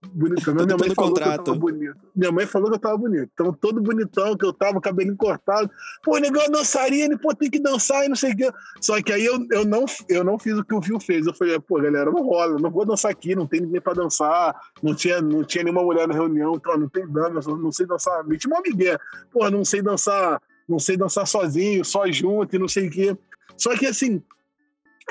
[0.07, 0.53] bonito.
[0.53, 1.33] Minha mãe falou contrato.
[1.33, 1.97] que eu tava bonito.
[2.15, 3.29] Minha mãe falou que eu tava bonito.
[3.33, 5.69] Então, todo bonitão que eu tava, cabelinho cortado.
[6.03, 8.51] Pô, negão é dançarina, pô, tem que dançar e não sei o quê.
[8.81, 11.27] Só que aí eu, eu, não, eu não fiz o que o Viu fez.
[11.27, 14.55] Eu falei, pô, galera, não rola, não vou dançar aqui, não tem ninguém pra dançar.
[14.81, 18.23] Não tinha, não tinha nenhuma mulher na reunião, então não tem dança, não sei dançar.
[18.25, 18.97] Me tinha uma migué.
[19.31, 23.17] Pô, não sei dançar, não sei dançar sozinho, só junto e não sei o quê.
[23.57, 24.21] Só que assim,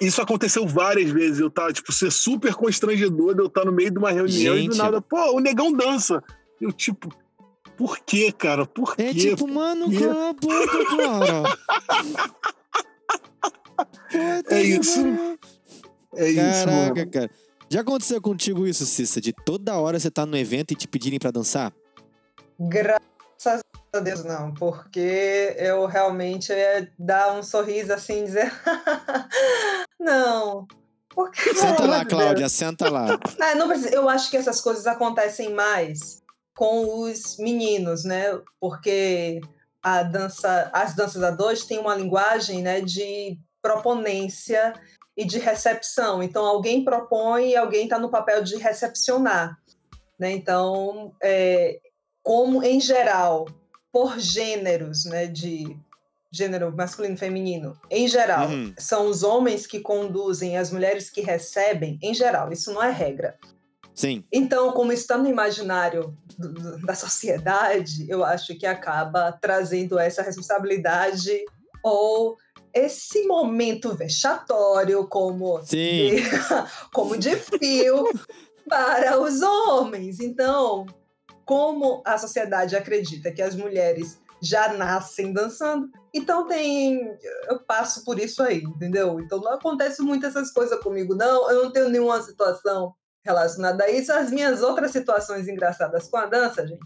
[0.07, 1.41] isso aconteceu várias vezes.
[1.41, 4.67] Eu tava, tipo, ser super constrangedor de eu estar no meio de uma reunião Gente.
[4.67, 6.23] e do nada, pô, o negão dança.
[6.61, 7.09] Eu, tipo,
[7.77, 8.67] por quê, cara?
[8.67, 9.11] Por é quê?
[9.11, 11.59] É tipo, mano, cala a boca, cara.
[13.79, 15.01] Pô, é isso.
[16.17, 17.31] É isso, Caraca, cara.
[17.71, 19.21] Já aconteceu contigo isso, Cissa?
[19.21, 21.73] De toda hora você tá no evento e te pedirem para dançar?
[22.59, 28.53] Graças a Deus, não, porque eu realmente ia dar um sorriso assim, dizer.
[29.99, 30.67] não.
[31.09, 33.19] Porque, senta lá, Cláudia, senta lá.
[33.41, 33.73] Ah, não.
[33.73, 36.23] Eu acho que essas coisas acontecem mais
[36.55, 38.41] com os meninos, né?
[38.61, 39.41] Porque
[39.83, 44.73] a dança, as danças a dois têm uma linguagem né, de proponência
[45.17, 46.23] e de recepção.
[46.23, 49.57] Então, alguém propõe e alguém está no papel de recepcionar.
[50.19, 50.33] Né?
[50.33, 51.81] Então, é,
[52.23, 53.47] como em geral
[53.93, 55.77] por gêneros, né, de
[56.31, 58.75] gênero masculino e feminino, em geral, uhum.
[58.77, 63.39] são os homens que conduzem, as mulheres que recebem, em geral, isso não é regra.
[63.95, 64.23] Sim.
[64.31, 70.23] Então, como está no imaginário do, do, da sociedade, eu acho que acaba trazendo essa
[70.23, 71.45] responsabilidade
[71.83, 72.37] ou
[72.73, 76.17] esse momento vexatório como de,
[76.95, 78.05] como de fio
[78.69, 80.21] para os homens.
[80.21, 80.87] Então,
[81.49, 87.01] como a sociedade acredita que as mulheres já nascem dançando, então tem.
[87.49, 89.19] Eu passo por isso aí, entendeu?
[89.19, 91.51] Então não acontece muito essas coisas comigo, não.
[91.51, 94.13] Eu não tenho nenhuma situação relacionada a isso.
[94.13, 96.85] As minhas outras situações engraçadas com a dança, gente,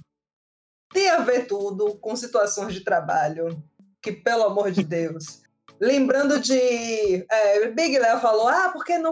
[0.92, 3.60] tem a ver tudo com situações de trabalho,
[4.00, 5.41] que pelo amor de Deus.
[5.82, 7.26] Lembrando de.
[7.28, 9.10] É, Big Léo falou: ah, porque no,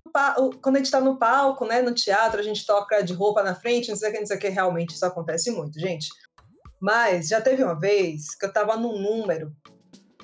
[0.63, 3.57] quando a gente está no palco, né, no teatro, a gente toca de roupa na
[3.57, 4.49] frente, não sei o que, não sei o que.
[4.49, 6.09] Realmente isso acontece muito, gente.
[6.81, 9.53] Mas já teve uma vez que eu estava num número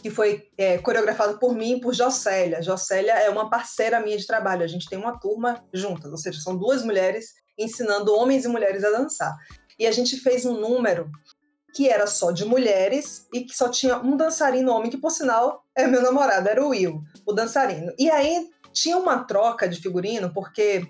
[0.01, 2.63] que foi é, coreografado por mim e por Jocélia.
[2.63, 4.63] Jocélia é uma parceira minha de trabalho.
[4.63, 8.85] A gente tem uma turma juntas, ou seja, são duas mulheres ensinando homens e mulheres
[8.85, 9.35] a dançar.
[9.77, 11.11] E a gente fez um número
[11.75, 15.66] que era só de mulheres e que só tinha um dançarino homem, que por sinal
[15.77, 17.93] é meu namorado, era o Will, o dançarino.
[17.99, 20.89] E aí tinha uma troca de figurino, porque.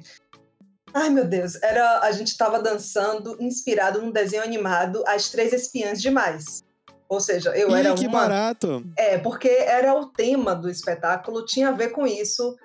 [0.94, 6.00] Ai meu Deus, era a gente estava dançando inspirado num desenho animado As Três Espiãs
[6.00, 6.64] Demais.
[7.08, 8.20] Ou seja, eu Ih, era que uma...
[8.20, 8.84] barato!
[8.96, 12.56] É, porque era o tema do espetáculo, tinha a ver com isso,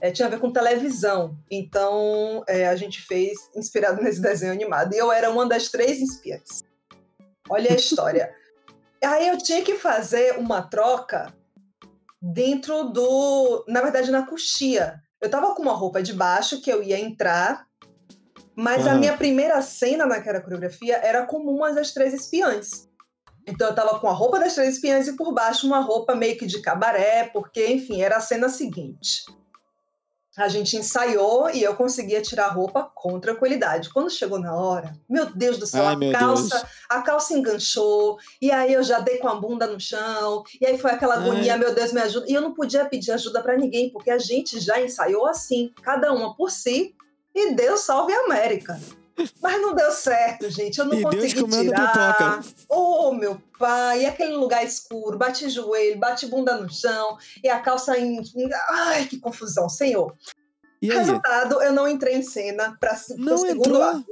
[0.00, 1.36] é, tinha a ver com televisão.
[1.50, 4.94] Então, é, a gente fez inspirado nesse desenho animado.
[4.94, 6.62] E eu era uma das três espiãs.
[7.48, 8.32] Olha a história.
[9.02, 11.34] Aí eu tinha que fazer uma troca
[12.20, 13.64] dentro do.
[13.68, 15.00] Na verdade, na coxia.
[15.20, 17.66] Eu tava com uma roupa de baixo que eu ia entrar,
[18.56, 18.92] mas uhum.
[18.92, 22.88] a minha primeira cena naquela coreografia era como uma das três espiãs.
[23.46, 26.38] Então eu tava com a roupa das três espiãs e por baixo uma roupa meio
[26.38, 29.24] que de cabaré, porque, enfim, era a cena seguinte.
[30.36, 33.90] A gente ensaiou e eu conseguia tirar a roupa com tranquilidade.
[33.92, 36.70] Quando chegou na hora, meu Deus do céu, Ai, a calça, Deus.
[36.88, 40.78] a calça enganchou, e aí eu já dei com a bunda no chão, e aí
[40.78, 41.58] foi aquela agonia, Ai.
[41.58, 42.26] meu Deus, me ajuda.
[42.28, 46.12] E eu não podia pedir ajuda para ninguém, porque a gente já ensaiou assim, cada
[46.12, 46.94] uma por si,
[47.34, 48.80] e Deus salve a América.
[49.42, 50.78] Mas não deu certo, gente.
[50.78, 51.92] Eu não e consegui Deus tirar.
[51.92, 52.42] Pipoca.
[53.58, 58.22] pá, e aquele lugar escuro, bate joelho, bate bunda no chão, e a calça em.
[58.70, 60.16] Ai, que confusão, senhor.
[60.82, 63.82] Resultado, eu não entrei em cena para Não o segundo entrou?
[63.82, 64.04] ato.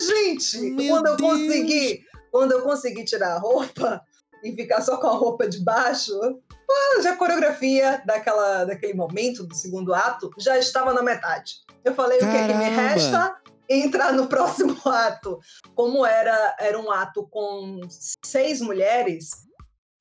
[0.00, 1.30] Gente, Meu quando eu Deus.
[1.32, 4.02] consegui, quando eu consegui tirar a roupa
[4.42, 6.12] e ficar só com a roupa de baixo,
[7.02, 11.56] já a coreografia daquela, daquele momento do segundo ato já estava na metade.
[11.84, 13.40] Eu falei, o que, que me Caramba.
[13.68, 15.38] Entrar no próximo ato.
[15.74, 17.80] Como era, era um ato com
[18.24, 19.30] seis mulheres,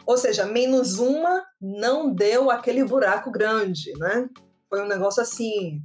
[0.06, 4.30] ou seja, menos uma não deu aquele buraco grande, né?
[4.70, 5.80] Foi um negócio assim.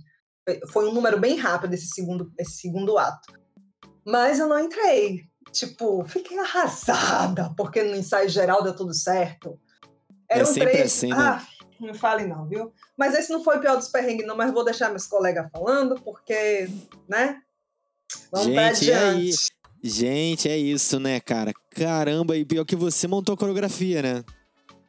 [0.68, 3.32] foi- um número bem rápido esse segundo, esse segundo ato.
[4.04, 5.22] Mas eu não entrei.
[5.52, 9.58] Tipo, fiquei arrasada, porque no ensaio geral deu tudo certo.
[10.28, 11.16] É sempre assim, né?
[11.18, 11.46] Ah,
[11.80, 12.72] não fale não, viu?
[12.96, 15.96] Mas esse não foi o pior dos perrengues, não, mas vou deixar meus colegas falando,
[16.02, 16.68] porque,
[17.08, 17.40] né?
[18.32, 18.98] Vamos pra Gente, e aí?
[19.28, 19.36] adiante.
[19.82, 21.52] Gente, é isso, né, cara?
[21.70, 24.24] Caramba, e pior que você montou a coreografia, né?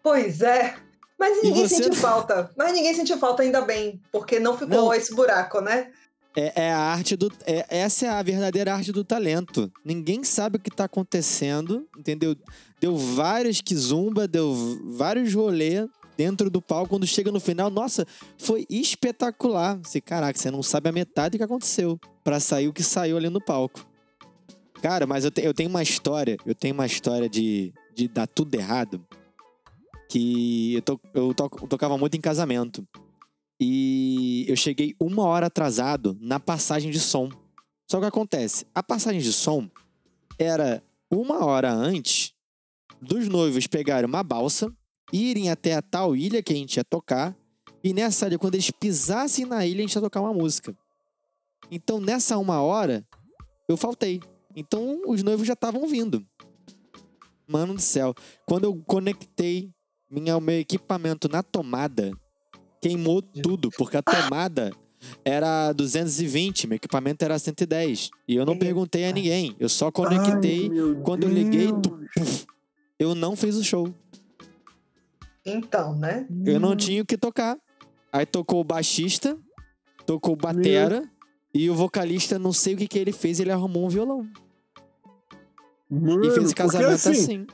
[0.04, 0.75] Pois é.
[1.17, 2.49] Mas ninguém você- sentiu falta.
[2.58, 4.93] Mas ninguém sentiu falta ainda bem, porque não ficou Não.
[4.93, 5.89] esse buraco, né?
[6.36, 7.32] É, é a arte do.
[7.45, 9.71] é- essa é a verdadeira arte do talento.
[9.86, 12.36] Ninguém sabe o que tá acontecendo, entendeu?
[12.80, 14.54] Deu vários que zumba, deu
[14.95, 15.88] vários rolê
[16.21, 16.89] dentro do palco.
[16.89, 18.05] Quando chega no final, nossa,
[18.38, 19.79] foi espetacular.
[19.84, 23.17] Você, caraca, você não sabe a metade do que aconteceu pra sair o que saiu
[23.17, 23.84] ali no palco.
[24.84, 28.27] Cara, mas eu, te- eu tenho uma história, eu tenho uma história de, de dar
[28.27, 29.03] tudo errado.
[30.10, 32.88] Que eu, to- eu to- eu tocava muito em casamento.
[33.60, 37.29] E eu cheguei uma hora atrasado na passagem de som.
[37.89, 39.67] Só que acontece, a passagem de som
[40.38, 42.34] era uma hora antes
[43.01, 44.71] dos noivos pegarem uma balsa,
[45.12, 47.36] irem até a tal ilha que a gente ia tocar,
[47.84, 50.76] e nessa ilha, quando eles pisassem na ilha, a gente ia tocar uma música.
[51.69, 53.06] Então, nessa uma hora,
[53.67, 54.21] eu faltei.
[54.56, 56.26] Então, os noivos já estavam vindo.
[57.47, 58.13] Mano do céu.
[58.45, 59.69] Quando eu conectei
[60.10, 62.12] minha, o meu equipamento na tomada,
[62.82, 64.71] queimou tudo, porque a tomada
[65.26, 68.10] era 220, meu equipamento era 110.
[68.28, 70.69] E eu não perguntei a ninguém, eu só conectei.
[70.69, 72.00] Ai, quando eu liguei, tu-
[73.00, 73.91] Eu não fiz o show.
[75.45, 76.27] Então, né?
[76.45, 77.58] Eu não tinha o que tocar.
[78.12, 79.38] Aí tocou o baixista,
[80.06, 81.10] tocou o batera,
[81.54, 84.27] e o vocalista, não sei o que, que ele fez, ele arrumou um violão.
[85.89, 87.47] Mano, e fez esse porque casamento assim, assim.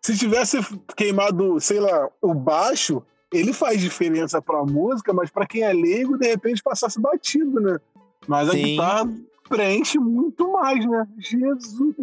[0.00, 0.58] se tivesse
[0.96, 3.02] queimado, sei lá, o baixo,
[3.32, 7.78] ele faz diferença pra música, mas pra quem é leigo, de repente passasse batido, né?
[8.26, 8.62] Mas a Sim.
[8.62, 9.10] guitarra
[9.48, 11.06] preenche muito mais, né?
[11.18, 11.96] Jesus!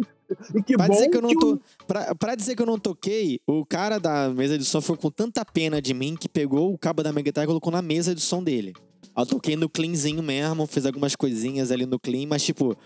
[0.54, 1.60] E que Pra bom dizer que eu não o-.
[1.86, 5.10] Pra, pra dizer que eu não toquei, o cara da mesa de som ficou com
[5.10, 8.14] tanta pena de mim que pegou o cabo da minha guitarra e colocou na mesa
[8.14, 8.74] de som dele.
[9.16, 12.76] Eu toquei no cleanzinho mesmo, fiz algumas coisinhas ali no clean, mas tipo.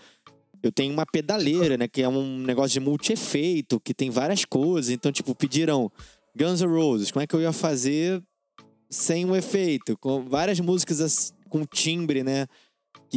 [0.63, 1.87] Eu tenho uma pedaleira, né?
[1.87, 4.89] Que é um negócio de multi-efeito, que tem várias coisas.
[4.89, 5.91] Então, tipo, pediram
[6.35, 7.11] Guns N' Roses.
[7.11, 8.19] Como é que eu ia fazer
[8.89, 9.95] sem um efeito?
[9.99, 12.47] Com várias músicas assim, com timbre, né?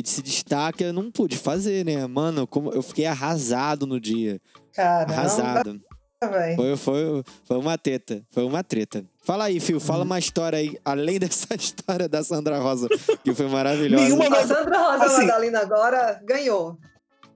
[0.03, 2.07] Que se destaca, eu não pude fazer, né?
[2.07, 4.41] Mano, como eu fiquei arrasado no dia.
[4.75, 5.81] Caramba, Arrasado.
[6.57, 8.23] Foi, foi, foi uma treta.
[8.31, 9.05] Foi uma treta.
[9.23, 9.77] Fala aí, Fio.
[9.77, 9.81] Uhum.
[9.81, 12.89] Fala uma história aí, além dessa história da Sandra Rosa,
[13.23, 14.03] que foi maravilhosa.
[14.05, 16.77] Nenhuma A Sandra Rosa Assim- Madalena agora ganhou.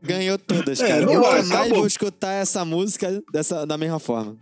[0.03, 1.07] Ganhou todas, É, cara.
[1.07, 4.37] não Nunca vai, mais vou escutar essa música dessa, da mesma forma.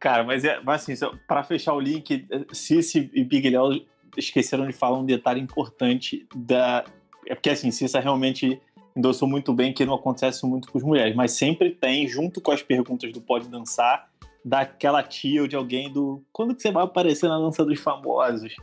[0.00, 3.80] Cara, mas, é, mas assim, só pra fechar o link, Cici e Big Léo
[4.16, 6.84] esqueceram de falar um detalhe importante da.
[7.26, 8.60] É porque assim, Cissa realmente
[8.96, 12.52] endossou muito bem que não acontece muito com as mulheres, mas sempre tem, junto com
[12.52, 14.08] as perguntas do Pode Dançar,
[14.44, 16.22] daquela tia ou de alguém do.
[16.32, 18.54] Quando que você vai aparecer na dança dos famosos?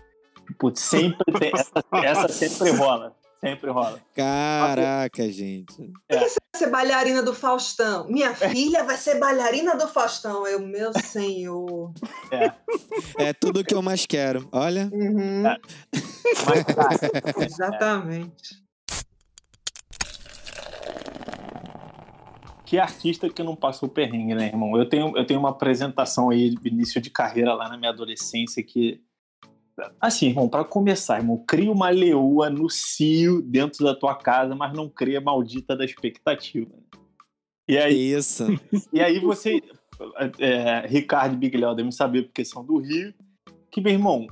[0.58, 1.52] Putz, sempre tem.
[1.54, 3.16] Essa, essa sempre rola.
[3.44, 4.00] Sempre rola.
[4.14, 5.92] Caraca, gente.
[6.08, 8.08] Vai ser bailarina do Faustão.
[8.08, 10.46] Minha filha vai ser bailarina do Faustão.
[10.46, 11.92] Eu, meu senhor.
[13.18, 14.48] É tudo que eu mais quero.
[14.52, 14.88] Olha.
[14.94, 17.00] Uhum, Mas, cara,
[17.44, 18.62] exatamente.
[22.72, 24.78] que artista que não passou perrengue, né, irmão?
[24.78, 29.02] Eu tenho, eu tenho uma apresentação aí, início de carreira lá na minha adolescência, que.
[30.00, 34.74] Assim, irmão, para começar, irmão, cria uma leoa no cio dentro da tua casa, mas
[34.74, 36.70] não cria a maldita da expectativa.
[36.70, 37.00] né?
[37.68, 38.46] E aí, Isso.
[38.92, 39.62] e aí você,
[40.40, 43.14] é, Ricardo e Big Léo devem saber porque são do Rio,
[43.72, 44.28] que, meu irmão,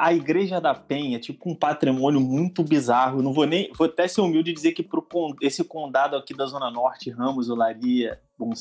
[0.00, 3.20] a Igreja da Penha é tipo um patrimônio muito bizarro.
[3.20, 3.70] Não vou nem.
[3.76, 5.06] Vou até ser humilde e dizer que pro,
[5.42, 8.52] esse condado aqui da Zona Norte, Ramos, Olaria, Bom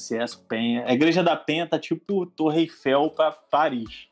[0.49, 0.83] Penha.
[0.85, 4.09] A Igreja da Penha tá tipo Torre Eiffel pra Paris.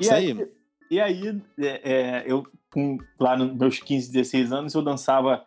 [0.00, 0.48] E Isso aí, aí.
[0.90, 5.44] E aí é, é, eu, com, lá nos meus 15, 16 anos, eu dançava.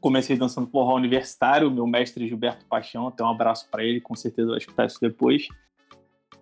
[0.00, 4.48] Comecei dançando forró universitário, meu mestre Gilberto Paixão, até um abraço pra ele, com certeza
[4.48, 5.48] vai escutar isso depois.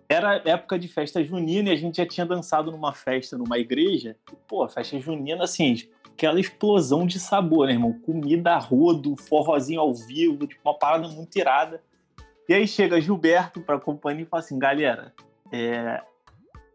[0.09, 4.17] era época de festa junina e a gente já tinha dançado numa festa, numa igreja.
[4.33, 5.77] E, pô, festa junina, assim,
[6.11, 7.93] aquela explosão de sabor, né, irmão?
[7.93, 11.81] Comida a rodo, forrozinho ao vivo, tipo, uma parada muito irada.
[12.47, 15.13] E aí chega Gilberto pra companhia e fala assim, galera,
[15.51, 16.01] é,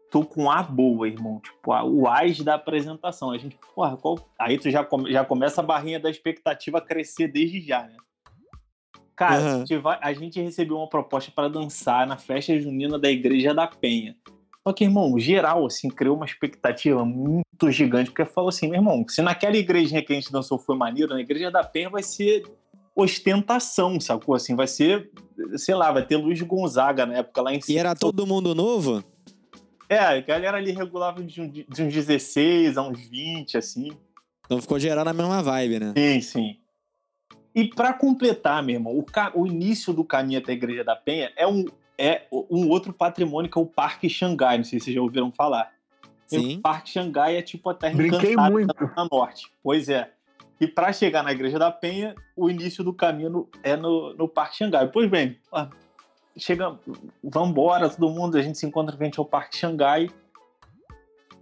[0.09, 1.39] tô com a boa, irmão.
[1.39, 3.31] Tipo, a, o AIS da apresentação.
[3.31, 4.19] A gente, porra, qual...
[4.39, 7.95] aí tu já, come, já começa a barrinha da expectativa a crescer desde já, né?
[9.15, 9.47] Cara, uhum.
[9.47, 13.53] a, gente vai, a, gente recebeu uma proposta para dançar na festa junina da Igreja
[13.53, 14.15] da Penha.
[14.65, 19.03] Só que, irmão, geral, assim, criou uma expectativa muito gigante, porque falou assim, meu irmão,
[19.07, 22.43] se naquela igrejinha que a gente dançou foi maneiro, na Igreja da Penha vai ser
[22.95, 24.35] ostentação, sacou?
[24.35, 25.09] Assim, vai ser,
[25.55, 27.77] sei lá, vai ter Luiz Gonzaga na época lá em cima.
[27.77, 29.03] E era todo mundo novo?
[29.89, 33.91] É, a galera ali regulava de, um, de uns 16 a uns 20, assim.
[34.45, 35.93] Então ficou geral na mesma vibe, né?
[35.97, 36.59] Sim, sim.
[37.55, 41.31] E para completar, meu irmão, o, o, início do caminho até a Igreja da Penha
[41.35, 41.65] é um,
[41.97, 45.31] é um outro patrimônio que é o Parque Xangai, não sei se vocês já ouviram
[45.31, 45.71] falar.
[46.27, 46.57] Sim.
[46.57, 48.75] O Parque Xangai é tipo a terra Brinquei encantada muito.
[48.95, 49.51] na norte.
[49.63, 50.11] Pois é.
[50.61, 54.57] E para chegar na Igreja da Penha, o início do caminho é no, no Parque
[54.57, 54.87] Xangai.
[54.87, 55.39] Pois bem,
[56.39, 56.77] chega,
[57.23, 60.09] vamos embora, todo mundo, a gente se encontra frente ao Parque Xangai.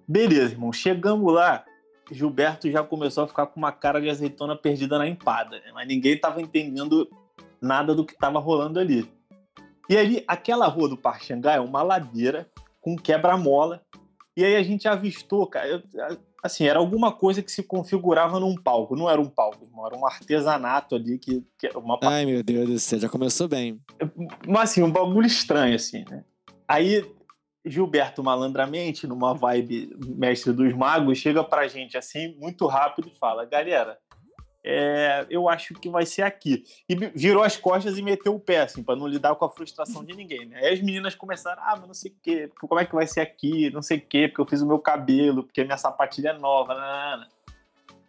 [0.08, 1.66] Beleza, irmão, chegamos lá,
[2.12, 5.72] Gilberto já começou a ficar com uma cara de azeitona perdida na empada, né?
[5.74, 7.10] mas ninguém estava entendendo
[7.62, 9.10] nada do que estava rolando ali.
[9.90, 12.50] E ali, aquela rua do Parque Xangai é uma ladeira
[12.82, 13.82] com quebra-mola,
[14.36, 15.82] e aí a gente avistou, cara, eu,
[16.44, 18.96] assim, era alguma coisa que se configurava num palco.
[18.96, 21.44] Não era um palco, irmão, era um artesanato ali que.
[21.58, 22.00] que uma...
[22.04, 23.80] Ai, meu Deus do céu, já começou bem.
[24.48, 26.24] Mas assim, um bagulho estranho, assim, né?
[26.68, 27.04] Aí
[27.66, 33.46] Gilberto malandramente, numa vibe mestre dos magos, chega pra gente assim, muito rápido e fala:
[33.46, 33.98] galera,
[34.64, 36.64] é, eu acho que vai ser aqui.
[36.90, 40.04] E virou as costas e meteu o pé, assim, para não lidar com a frustração
[40.04, 40.58] de ninguém, né?
[40.58, 43.22] Aí as meninas começaram, ah, mas não sei o quê, como é que vai ser
[43.22, 46.38] aqui, não sei o quê, porque eu fiz o meu cabelo, porque minha sapatilha é
[46.38, 47.28] nova, nanana.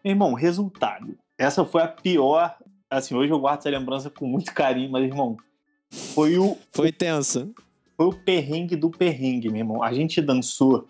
[0.04, 1.16] Meu irmão, resultado.
[1.36, 2.56] Essa foi a pior,
[2.90, 5.36] assim, hoje eu guardo essa lembrança com muito carinho, mas, irmão,
[5.90, 6.56] foi o...
[6.72, 7.52] Foi tenso.
[7.96, 9.82] Foi o perrengue do perrengue, meu irmão.
[9.82, 10.88] A gente dançou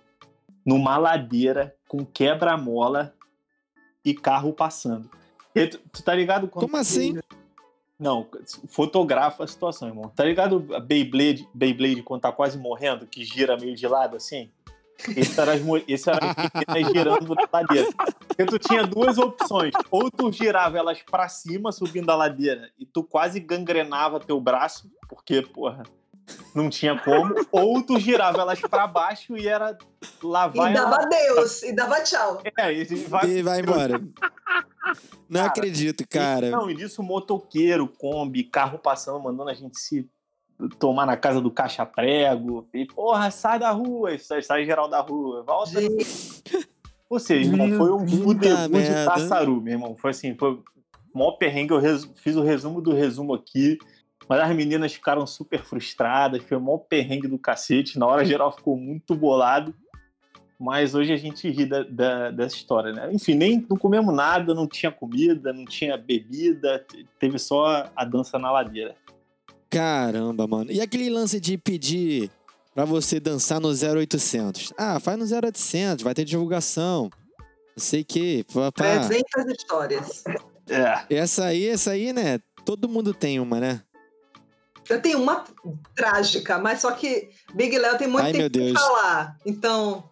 [0.65, 3.15] numa ladeira com quebra-mola
[4.05, 5.11] e carro passando.
[5.67, 6.49] Tu, tu tá ligado?
[6.49, 7.19] Como assim?
[7.99, 8.29] Não,
[8.69, 10.09] fotografa a situação, irmão.
[10.15, 14.51] Tá ligado a Beyblade, Beyblade quando tá quase morrendo, que gira meio de lado assim?
[15.17, 16.35] Esse era as, esse era
[16.67, 17.89] as girando na ladeira.
[18.27, 19.73] Porque tu tinha duas opções.
[19.91, 24.91] Ou tu girava elas pra cima, subindo a ladeira, e tu quase gangrenava teu braço,
[25.09, 25.85] porque, porra,
[26.55, 29.77] não tinha como, ou tu girava elas para baixo e era
[30.23, 30.71] lavar.
[30.71, 31.07] E dava ela...
[31.07, 32.43] Deus, e dava tchau.
[32.59, 34.01] É, e vai, e vai embora.
[35.29, 36.51] Não cara, acredito, cara.
[36.51, 40.09] Não, e nisso motoqueiro, Kombi, carro passando, mandando a gente se
[40.79, 42.68] tomar na casa do caixa prego.
[42.72, 45.79] E, porra, sai da rua, sai, sai geral da rua, volta.
[47.09, 49.97] Ou seja, irmão, foi um fudeu de tassaru, meu irmão.
[49.97, 50.62] Foi assim, foi o
[51.14, 51.72] maior perrengue.
[51.72, 51.81] Eu
[52.14, 53.79] fiz o resumo do resumo aqui.
[54.29, 57.99] Mas as meninas ficaram super frustradas, foi o maior perrengue do cacete.
[57.99, 59.74] Na hora geral ficou muito bolado.
[60.59, 63.11] Mas hoje a gente ri da, da, dessa história, né?
[63.13, 66.85] Enfim, nem não comemos nada, não tinha comida, não tinha bebida,
[67.19, 68.97] teve só a dança na ladeira.
[69.71, 70.73] Caramba, mano.
[70.73, 72.31] E aquele lance de pedir
[72.75, 74.73] para você dançar no 0800?
[74.77, 77.09] Ah, faz no 0800, vai ter divulgação.
[77.39, 78.45] Não sei o quê.
[78.75, 80.25] 300 histórias.
[80.69, 81.17] É.
[81.17, 82.41] Essa aí, essa aí, né?
[82.65, 83.83] Todo mundo tem uma, né?
[84.89, 85.45] Eu tenho uma
[85.95, 89.37] trágica, mas só que Big Léo tem muito Ai, tempo pra falar.
[89.45, 90.09] Então,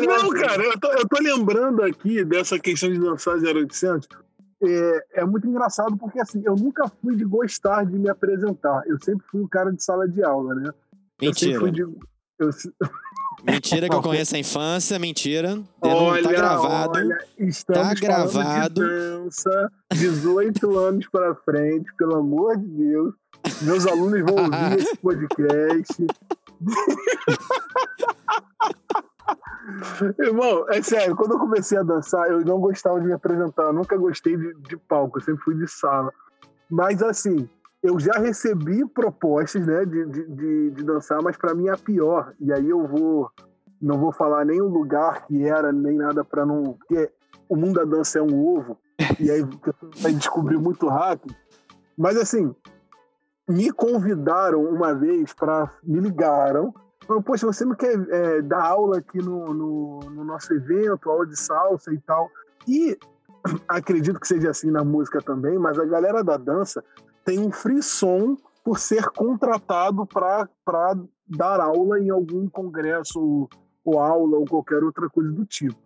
[0.00, 4.08] Não, cara, eu tô, eu tô, lembrando aqui dessa questão de dançar 0800.
[4.64, 8.82] É, é muito engraçado porque, assim, eu nunca fui de gostar de me apresentar.
[8.86, 10.70] Eu sempre fui um cara de sala de aula, né?
[11.20, 11.70] Mentira.
[11.70, 11.98] De, eu...
[13.44, 15.60] Mentira que eu conheço a infância, mentira.
[15.80, 16.98] Olha, tá gravado.
[16.98, 18.74] Olha, estamos tá gravado.
[18.74, 23.14] De dança, 18 anos para frente, pelo amor de Deus.
[23.62, 26.06] Meus alunos vão ouvir esse podcast.
[30.18, 33.72] Irmão, é sério, quando eu comecei a dançar, eu não gostava de me apresentar, eu
[33.72, 36.12] nunca gostei de, de palco, eu sempre fui de sala.
[36.68, 37.48] Mas assim,
[37.82, 42.32] eu já recebi propostas né, de, de, de dançar, mas para mim é a pior.
[42.40, 43.30] E aí eu vou.
[43.80, 46.62] Não vou falar nem o lugar que era, nem nada para não.
[46.74, 47.10] Porque
[47.48, 48.78] o mundo da dança é um ovo,
[49.18, 49.42] e aí
[50.00, 51.34] vai descobrir muito rápido.
[51.98, 52.54] Mas assim,
[53.52, 55.70] me convidaram uma vez para.
[55.82, 56.74] Me ligaram.
[57.06, 61.26] Falaram, poxa, você não quer é, dar aula aqui no, no, no, nosso evento, aula
[61.26, 62.30] de salsa e tal.
[62.66, 62.96] E
[63.68, 66.82] acredito que seja assim na música também, mas a galera da dança
[67.24, 70.48] tem um frisson por ser contratado para
[71.26, 73.48] dar aula em algum congresso
[73.84, 75.76] ou aula ou qualquer outra coisa do tipo.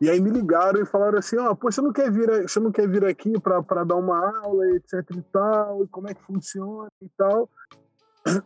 [0.00, 2.58] E aí me ligaram e falaram assim, ó, oh, pô, você não quer vir, você
[2.58, 6.22] não quer vir aqui para dar uma aula, etc e tal, e como é que
[6.22, 7.50] funciona e tal.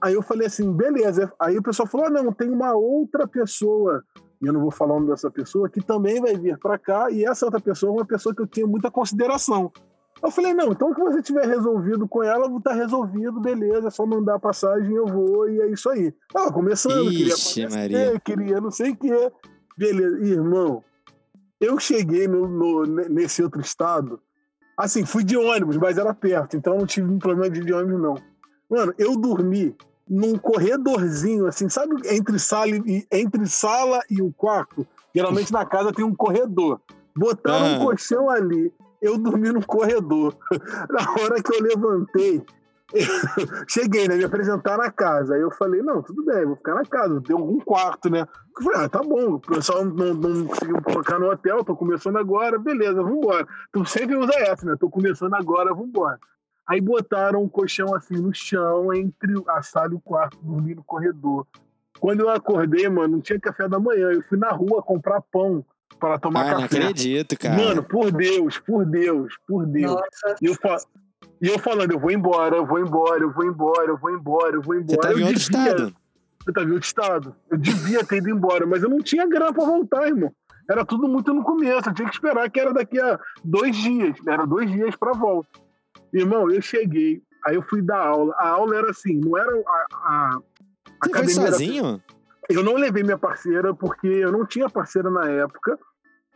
[0.01, 1.33] Aí eu falei assim, beleza.
[1.39, 4.03] Aí o pessoal falou, ah, não, tem uma outra pessoa,
[4.43, 7.09] e eu não vou falar o nome dessa pessoa, que também vai vir para cá,
[7.11, 9.71] e essa outra pessoa é uma pessoa que eu tenho muita consideração.
[10.23, 14.07] Eu falei, não, então que você tiver resolvido com ela, tá resolvido, beleza, é só
[14.07, 16.13] mandar a passagem, eu vou, e é isso aí.
[16.33, 18.21] Tava começando, Ixi, queria Maria.
[18.21, 19.33] queria não sei o que.
[19.77, 20.83] Beleza, irmão,
[21.65, 24.21] eu cheguei no, no, nesse outro estado,
[24.77, 28.01] assim, fui de ônibus, mas era perto, então não tive um problema de, de ônibus,
[28.01, 28.15] não.
[28.69, 29.77] Mano, eu dormi
[30.09, 34.87] num corredorzinho, assim, sabe, entre sala e, entre sala e o quarto?
[35.15, 36.81] Geralmente na casa tem um corredor.
[37.17, 37.71] Botaram ah.
[37.71, 40.37] um colchão ali, eu dormi no corredor.
[40.91, 42.45] Na hora que eu levantei,
[43.69, 44.17] Cheguei, né?
[44.17, 45.35] Me apresentar na casa.
[45.35, 48.27] Aí eu falei, não, tudo bem, vou ficar na casa, tem algum quarto, né?
[48.57, 52.17] Eu falei, ah, tá bom, o pessoal não, não conseguiu colocar no hotel, tô começando
[52.17, 53.47] agora, beleza, vambora.
[53.73, 54.77] Tu sempre usa essa, né?
[54.79, 56.19] Tô começando agora, vambora.
[56.67, 60.85] Aí botaram um colchão assim no chão, entre a sala e o quarto, dormi no
[60.85, 61.47] corredor.
[62.01, 64.11] Quando eu acordei, mano, não tinha café da manhã.
[64.11, 65.65] Eu fui na rua comprar pão
[65.99, 66.79] para tomar ah, café.
[66.79, 67.57] Não acredito, cara.
[67.57, 69.93] Mano, por Deus, por Deus, por Deus.
[69.93, 70.37] Nossa.
[70.41, 70.79] E eu, fa
[71.41, 74.57] e eu falando, eu vou embora, eu vou embora, eu vou embora, eu vou embora,
[74.57, 74.97] eu vou embora.
[74.97, 75.97] Você tava em outro devia, estado.
[76.47, 77.37] Eu tava em outro estado.
[77.51, 80.33] Eu devia ter ido embora, mas eu não tinha grana pra voltar, irmão.
[80.69, 81.89] Era tudo muito no começo.
[81.89, 84.17] Eu tinha que esperar que era daqui a dois dias.
[84.27, 85.49] Era dois dias pra volta.
[86.13, 88.35] Irmão, eu cheguei, aí eu fui dar aula.
[88.39, 89.87] A aula era assim, não era a.
[89.93, 90.41] a
[91.03, 92.03] Você foi sozinho?
[92.49, 95.79] Eu não levei minha parceira porque eu não tinha parceira na época.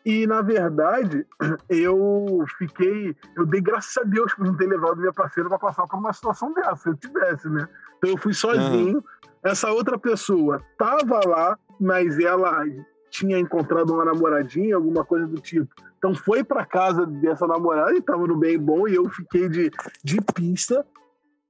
[0.09, 1.27] E, na verdade,
[1.69, 3.15] eu fiquei.
[3.37, 6.15] Eu dei graças a Deus por não ter levado minha parceira para passar por uma
[6.15, 7.69] situação dessa, se eu tivesse, né?
[7.99, 9.05] Então eu fui sozinho.
[9.43, 12.65] Essa outra pessoa tava lá, mas ela
[13.11, 15.69] tinha encontrado uma namoradinha, alguma coisa do tipo.
[15.99, 19.71] Então foi para casa dessa namorada e tava no bem bom e eu fiquei de,
[20.03, 20.87] de pista.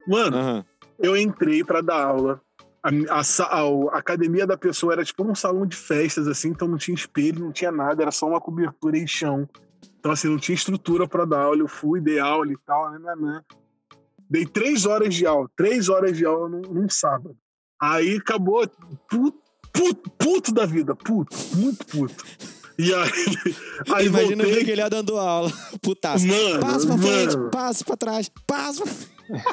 [0.04, 0.64] Mano, uhum.
[0.98, 2.40] eu entrei para dar aula
[3.10, 6.78] a, a, a, academia da pessoa era tipo um salão de festas, assim, então não
[6.78, 9.48] tinha espelho, não tinha nada, era só uma cobertura em chão.
[9.98, 11.58] Então, assim, não tinha estrutura para dar aula.
[11.58, 13.40] Eu fui, dei aula e tal, né, né, né.
[14.30, 17.36] Dei três horas de aula, três horas de aula num, num sábado.
[17.80, 18.66] Aí acabou,
[19.08, 19.38] puto,
[19.72, 22.24] puto, puto da vida, puto, muito puto.
[22.78, 23.54] E aí.
[23.92, 24.64] aí Imagina voltei...
[24.64, 25.50] ver ele dando aula.
[25.82, 26.26] Putaço.
[26.26, 27.08] Mano, passo pra mano.
[27.08, 28.84] frente, passo pra trás, passo.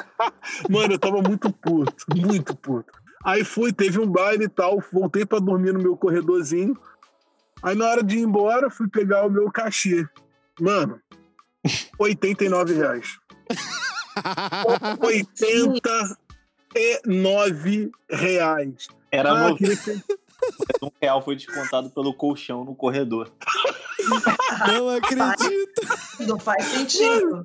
[0.70, 3.05] mano, eu tava muito puto, muito puto.
[3.26, 6.78] Aí fui, teve um baile e tal, voltei para dormir no meu corredorzinho.
[7.60, 10.06] Aí na hora de ir embora, fui pegar o meu cachê.
[10.60, 11.00] Mano,
[11.98, 13.18] 89 reais.
[15.00, 18.86] 89 reais.
[19.10, 19.56] Era ah, no...
[19.56, 19.64] que...
[20.80, 23.32] Um real foi descontado pelo colchão no corredor.
[24.68, 25.82] Não acredito.
[26.20, 27.44] Não faz sentido.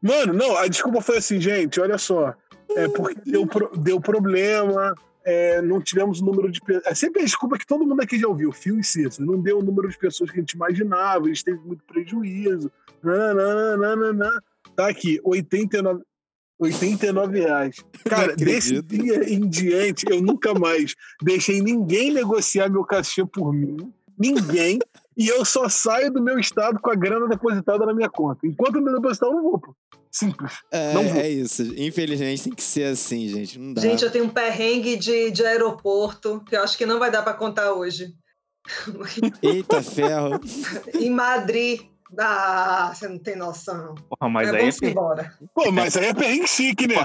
[0.00, 2.36] Mano, não, a desculpa foi assim, gente, olha só.
[2.76, 3.48] É porque deu,
[3.78, 4.94] deu problema,
[5.24, 6.86] é, não tivemos o número de pessoas.
[6.86, 9.26] É sempre a desculpa que todo mundo aqui já ouviu, Fio e Cícero.
[9.26, 12.70] Não deu o número de pessoas que a gente imaginava, a gente teve muito prejuízo.
[13.02, 14.30] Nananana.
[14.74, 16.02] Tá aqui, 89,
[16.58, 17.76] 89 reais.
[18.04, 23.92] Cara, desse dia em diante, eu nunca mais deixei ninguém negociar meu cachê por mim.
[24.18, 24.78] Ninguém.
[25.16, 28.46] e eu só saio do meu estado com a grana depositada na minha conta.
[28.46, 29.58] Enquanto não depositar, eu não vou.
[29.58, 29.74] Pô.
[30.12, 30.52] Simples.
[30.70, 31.20] É, não vou.
[31.20, 31.62] é isso.
[31.74, 33.58] Infelizmente tem que ser assim, gente.
[33.58, 33.80] Não dá.
[33.80, 37.22] Gente, eu tenho um perrengue de, de aeroporto que eu acho que não vai dar
[37.22, 38.14] para contar hoje.
[39.42, 40.38] Eita ferro.
[40.94, 41.80] em Madrid.
[42.18, 43.94] Ah, você não tem noção.
[43.94, 45.32] Porra, mas é, aí é embora.
[45.54, 46.96] Pô, mas aí é perrengue chique, né?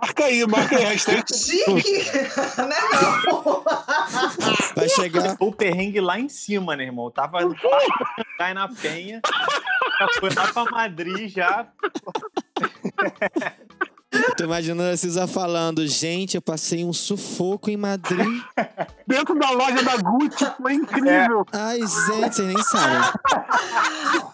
[0.00, 1.24] Marca aí, marca aí, hashtag.
[1.36, 2.02] Chique?
[2.56, 2.80] não é
[4.74, 5.36] Vai chegar.
[5.38, 7.10] O perrengue lá em cima, né, irmão?
[7.10, 7.40] Tava
[8.38, 9.20] cai na penha.
[10.00, 11.68] Já foi lá pra Madrid já.
[14.34, 18.42] Tô imaginando a Cisa falando, gente, eu passei um sufoco em Madrid.
[19.06, 21.44] Dentro da loja da Gucci, foi incrível.
[21.52, 21.56] É.
[21.56, 23.12] Ai, gente, vocês nem sabem.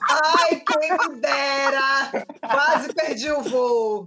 [0.08, 2.26] Ai, quem me dera!
[2.40, 4.06] Quase perdi o voo.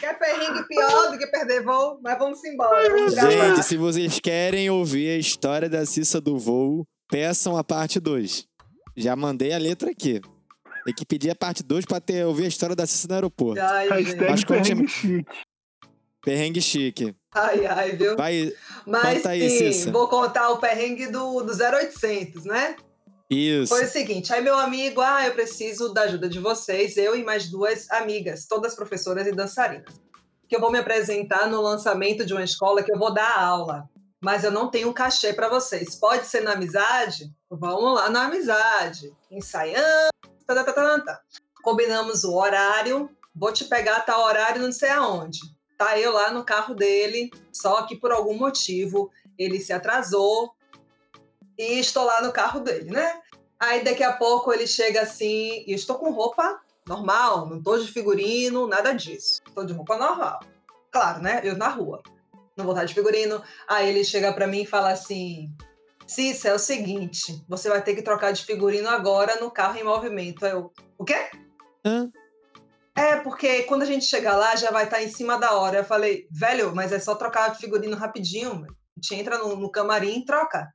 [0.00, 2.00] Quer perrengue pior do que perder voo?
[2.02, 2.90] Mas vamos embora.
[2.90, 8.00] Vamos gente, se vocês querem ouvir a história da Cissa do voo, peçam a parte
[8.00, 8.44] 2.
[8.96, 10.20] Já mandei a letra aqui.
[10.84, 13.60] Tem que pedir a parte 2 pra ter, ouvir a história da Cissa no aeroporto.
[13.62, 13.88] Ai,
[14.28, 15.26] Mas perrengue chique.
[16.22, 17.16] Perrengue chique.
[17.34, 18.16] Ai, ai, viu?
[18.16, 18.52] Vai,
[18.86, 19.90] Mas aí, sim, Cissa.
[19.92, 22.76] vou contar o perrengue do, do 0800, né?
[23.30, 23.68] Isso.
[23.74, 27.22] Foi o seguinte, aí meu amigo, ah, eu preciso da ajuda de vocês, eu e
[27.22, 29.94] mais duas amigas, todas professoras e dançarinas.
[30.48, 33.88] que eu vou me apresentar no lançamento de uma escola que eu vou dar aula,
[34.20, 35.94] mas eu não tenho cachê para vocês.
[35.94, 37.30] Pode ser na amizade?
[37.48, 39.12] Vamos lá na amizade.
[39.30, 40.10] Ensaiando,
[40.54, 41.20] tá, tá, tá, tá, tá.
[41.62, 45.40] combinamos o horário, vou te pegar tal horário não sei aonde.
[45.76, 50.54] Tá eu lá no carro dele, só que por algum motivo ele se atrasou
[51.58, 53.20] e estou lá no carro dele, né?
[53.58, 57.92] Aí daqui a pouco ele chega assim, e estou com roupa normal, não estou de
[57.92, 59.40] figurino, nada disso.
[59.46, 60.40] Estou de roupa normal.
[60.90, 61.40] Claro, né?
[61.44, 62.02] Eu na rua.
[62.56, 63.42] Não vou estar de figurino.
[63.68, 65.54] Aí ele chega para mim e fala assim:
[66.10, 69.84] Cissa, é o seguinte, você vai ter que trocar de figurino agora no carro em
[69.84, 70.44] movimento.
[70.44, 71.30] Eu, o quê?
[71.86, 72.10] Hã?
[72.96, 75.78] É, porque quando a gente chegar lá já vai estar em cima da hora.
[75.78, 78.66] Eu falei, velho, mas é só trocar de figurino rapidinho.
[78.66, 80.68] A gente entra no, no camarim e troca.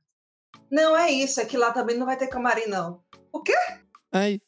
[0.70, 3.02] Não, é isso, é que lá também não vai ter camarim, não.
[3.30, 3.54] O quê?
[4.10, 4.40] Ai,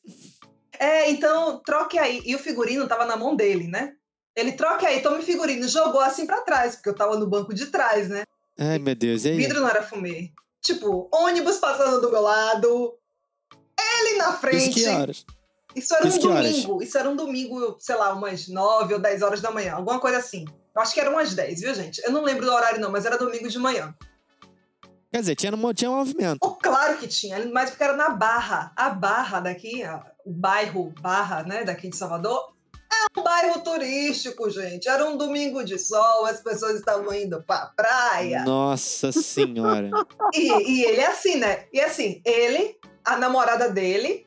[0.81, 2.23] É, então troque aí.
[2.25, 3.93] E o figurino tava na mão dele, né?
[4.35, 5.69] Ele troque aí, tome figurino.
[5.69, 8.23] Jogou assim pra trás, porque eu tava no banco de trás, né?
[8.59, 9.25] ai, meu Deus.
[9.25, 9.37] E O aí?
[9.37, 10.33] vidro não era fumê.
[10.63, 12.95] Tipo, ônibus passando do meu lado.
[13.79, 14.71] Ele na Isso frente.
[14.75, 15.25] que horas?
[15.75, 16.51] Isso era um Isso horas?
[16.51, 16.83] domingo.
[16.83, 19.75] Isso era um domingo, sei lá, umas 9 ou 10 horas da manhã.
[19.75, 20.45] Alguma coisa assim.
[20.75, 22.01] Eu acho que eram umas 10, viu, gente?
[22.05, 23.95] Eu não lembro do horário, não, mas era domingo de manhã.
[25.11, 26.39] Quer dizer, tinha, tinha movimento.
[26.43, 28.73] Oh, claro que tinha, mas porque era na Barra.
[28.77, 29.83] A Barra daqui,
[30.25, 32.53] o bairro Barra, né, daqui de Salvador,
[32.91, 34.89] é um bairro turístico, gente.
[34.89, 38.43] Era um domingo de sol, as pessoas estavam indo pra praia.
[38.45, 39.91] Nossa senhora.
[40.35, 41.67] E, e ele é assim, né?
[41.73, 44.27] E assim, ele, a namorada dele,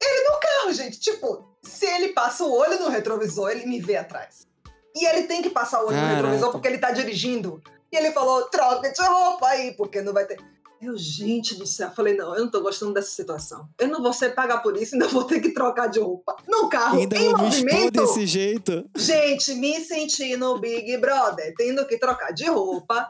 [0.00, 1.00] ele no carro, gente.
[1.00, 4.46] Tipo, se ele passa o olho no retrovisor, ele me vê atrás.
[4.94, 6.10] E ele tem que passar o olho Caraca.
[6.10, 7.60] no retrovisor porque ele tá dirigindo.
[7.90, 10.38] E ele falou: troca de roupa aí, porque não vai ter.
[10.84, 13.68] Eu, gente do céu, falei: não, eu não tô gostando dessa situação.
[13.78, 16.36] Eu não vou ser pagar por isso, ainda vou ter que trocar de roupa.
[16.48, 17.92] No carro, Ainda em movimento.
[18.02, 18.84] desse jeito.
[18.96, 23.08] Gente, me senti no Big Brother, tendo que trocar de roupa,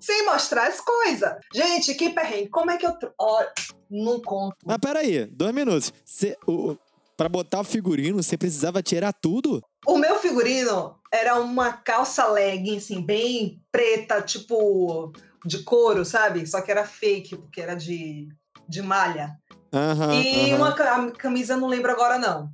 [0.00, 1.32] sem mostrar as coisas.
[1.54, 2.48] Gente, que perrengue.
[2.48, 2.92] Como é que eu.
[3.18, 3.42] Ó,
[3.90, 4.56] não conto.
[4.64, 5.92] Mas peraí, dois minutos.
[6.04, 6.76] Cê, o-
[7.16, 9.62] pra botar o figurino, você precisava tirar tudo?
[9.86, 15.12] O meu figurino era uma calça legging, assim, bem preta, tipo
[15.44, 16.46] de couro, sabe?
[16.46, 18.28] Só que era fake, porque era de,
[18.68, 19.36] de malha.
[19.72, 20.12] Aham.
[20.22, 20.56] e aham.
[20.56, 22.50] uma ca- camisa, não lembro agora, não.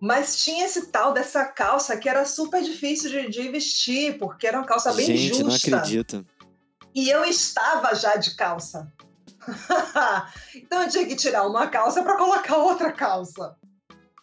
[0.00, 4.58] Mas tinha esse tal dessa calça que era super difícil de, de vestir, porque era
[4.58, 5.76] uma calça bem Gente, não justa.
[5.76, 6.24] acredito.
[6.94, 8.92] E eu estava já de calça.
[10.54, 13.56] então eu tinha que tirar uma calça para colocar outra calça.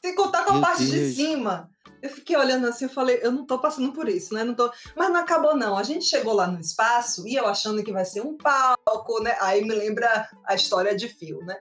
[0.02, 1.16] Sem contar com a Meu parte de Deus.
[1.16, 1.70] cima.
[2.06, 4.44] Eu fiquei olhando assim, eu falei, eu não tô passando por isso, né?
[4.44, 4.72] Não tô...
[4.96, 5.76] Mas não acabou, não.
[5.76, 9.36] A gente chegou lá no espaço e eu achando que vai ser um palco, né?
[9.40, 11.58] Aí me lembra a história de fio, né?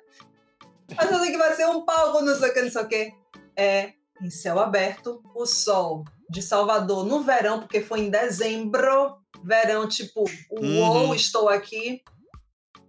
[0.99, 3.15] Achando que vai ser um palco, não sei o que, não sei o que.
[3.57, 9.17] É, em céu aberto, o sol de Salvador no verão, porque foi em dezembro.
[9.43, 11.15] Verão, tipo, uou, Uhum.
[11.15, 12.03] estou aqui.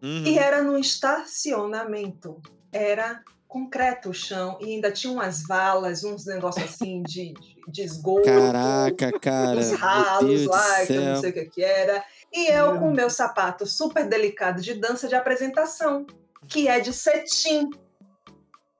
[0.01, 0.23] Uhum.
[0.25, 2.41] E era no estacionamento.
[2.71, 7.81] Era concreto o chão e ainda tinha umas valas, uns negócios assim de, de, de
[7.83, 8.25] esgoto.
[8.25, 9.59] Caraca, cara.
[9.59, 12.03] Uns ralos lá, que eu não sei o que, que era.
[12.33, 16.05] E eu com meu sapato super delicado de dança de apresentação,
[16.47, 17.69] que é de cetim.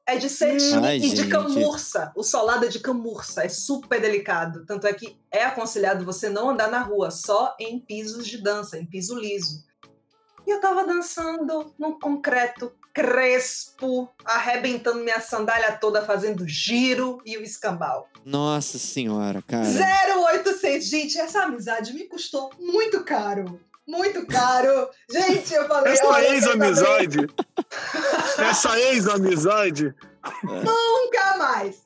[0.08, 1.30] É de cetim Ai, e de gente.
[1.30, 2.12] camurça.
[2.16, 4.66] O solado é de camurça, é super delicado.
[4.66, 8.78] Tanto é que é aconselhado você não andar na rua, só em pisos de dança,
[8.78, 9.64] em piso liso.
[10.46, 17.44] E eu tava dançando num concreto crespo, arrebentando minha sandália toda, fazendo giro e o
[17.44, 18.08] escambau.
[18.24, 19.68] Nossa senhora, cara.
[20.32, 20.88] 0800.
[20.88, 23.60] Gente, essa amizade me custou muito caro.
[23.86, 24.90] Muito caro.
[25.12, 25.92] Gente, eu falei.
[25.92, 27.18] Essa ex-amizade.
[28.40, 29.94] Essa ex-amizade.
[30.42, 31.84] Nunca mais.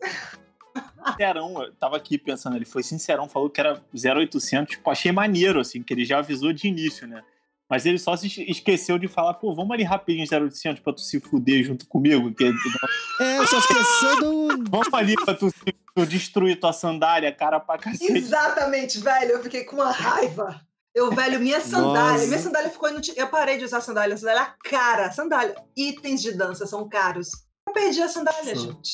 [1.08, 5.60] Sincerão, eu tava aqui pensando, ele foi sincerão, falou que era 0800, tipo, achei maneiro,
[5.60, 7.24] assim, que ele já avisou de início, né?
[7.70, 11.20] Mas ele só se esqueceu de falar, pô, vamos ali rapidinho 0800 pra tu se
[11.20, 14.48] fuder junto comigo, que É, só esqueceu do.
[14.70, 15.52] vamos ali pra tu,
[15.96, 18.12] tu destruir tua sandália, cara, pra cacete.
[18.12, 19.32] Exatamente, velho.
[19.34, 20.60] Eu fiquei com uma raiva.
[20.96, 22.14] Eu, velho, minha sandália.
[22.14, 22.26] Nossa.
[22.26, 23.14] Minha sandália ficou inútil.
[23.16, 24.18] Eu parei de usar sandália.
[24.18, 25.12] Sandália é cara.
[25.12, 25.56] Sandália.
[25.78, 27.30] Itens de dança são caros.
[27.68, 28.62] Eu perdi a sandália, Sim.
[28.72, 28.94] gente.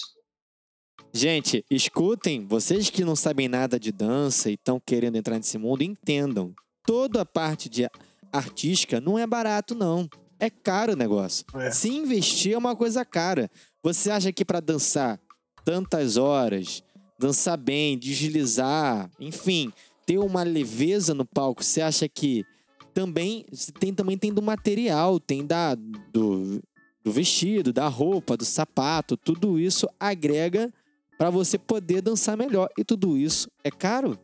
[1.14, 5.82] Gente, escutem, vocês que não sabem nada de dança e estão querendo entrar nesse mundo,
[5.82, 6.54] entendam.
[6.86, 7.90] Toda a parte de
[8.36, 10.08] artística não é barato, não.
[10.40, 11.46] É caro o negócio.
[11.56, 11.72] É.
[11.72, 13.50] Se investir é uma coisa cara.
[13.84, 15.20] Você acha que pra dançar
[15.64, 16.84] tantas horas,
[17.20, 19.72] dançar bem, deslizar, enfim,
[20.06, 22.46] ter uma leveza no palco, você acha que
[22.94, 23.46] também
[23.80, 26.62] tem também tem do material, tem da do,
[27.04, 30.72] do vestido, da roupa, do sapato, tudo isso agrega
[31.18, 32.70] pra você poder dançar melhor.
[32.78, 34.18] E tudo isso é caro?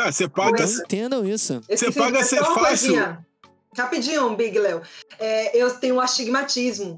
[0.00, 0.66] Cara, você paga.
[0.66, 1.60] Não entendam isso.
[1.68, 2.54] Você paga de ser fácil.
[2.54, 3.26] coisinha.
[3.76, 4.80] Rapidinho, Big Léo.
[5.18, 6.96] É, eu tenho astigmatismo.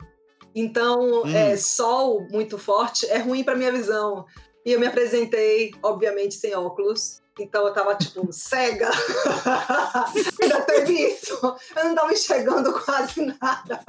[0.55, 1.35] Então, Hum.
[1.37, 4.25] é, sol muito forte é ruim para minha visão.
[4.65, 7.21] E eu me apresentei, obviamente, sem óculos.
[7.41, 8.89] Então eu tava, tipo, cega.
[10.43, 11.39] Ainda teve isso.
[11.77, 13.81] Eu não tava enxergando quase nada.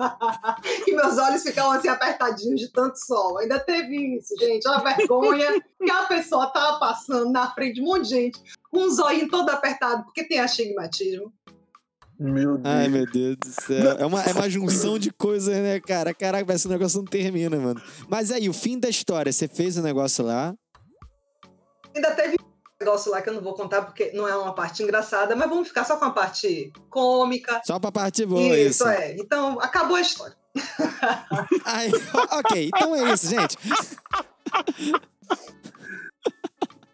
[0.87, 3.37] E meus olhos ficavam assim apertadinhos de tanto sol.
[3.37, 4.67] Ainda teve isso, gente.
[4.67, 8.41] Uma vergonha que a pessoa tava passando na frente de um monte de gente
[8.73, 11.31] com um zoinho todo apertado, porque tem astigmatismo.
[12.19, 12.75] Meu Deus.
[12.75, 13.91] Ai, meu Deus do céu.
[13.99, 16.13] É uma, é uma junção de coisas, né, cara?
[16.13, 17.81] Caraca, esse negócio não termina, mano.
[18.07, 20.55] Mas aí, o fim da história, você fez o negócio lá.
[21.95, 22.45] Ainda teve um
[22.79, 25.67] negócio lá que eu não vou contar porque não é uma parte engraçada, mas vamos
[25.67, 27.61] ficar só com a parte cômica.
[27.65, 28.87] Só pra parte boa, isso, isso.
[28.87, 29.15] é.
[29.15, 30.35] Então, acabou a história.
[31.65, 31.91] Aí,
[32.31, 33.57] ok, então é isso, gente.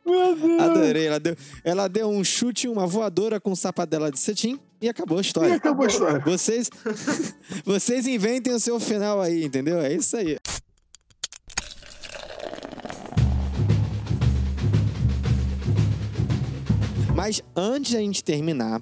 [0.10, 0.62] Meu Deus.
[0.62, 1.05] Adorei.
[1.07, 5.22] Ela deu, ela deu um chute, uma voadora com sapadela de cetim e acabou a
[5.22, 5.55] E história.
[5.55, 6.20] acabou a história.
[6.20, 6.70] Vocês,
[7.66, 9.80] vocês inventem o seu final aí, entendeu?
[9.80, 10.38] É isso aí.
[17.16, 18.82] Mas antes da gente terminar,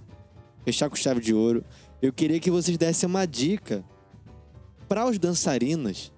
[0.63, 1.63] fechar com chave de ouro,
[2.01, 3.83] eu queria que vocês dessem uma dica
[4.87, 6.11] para os dançarinos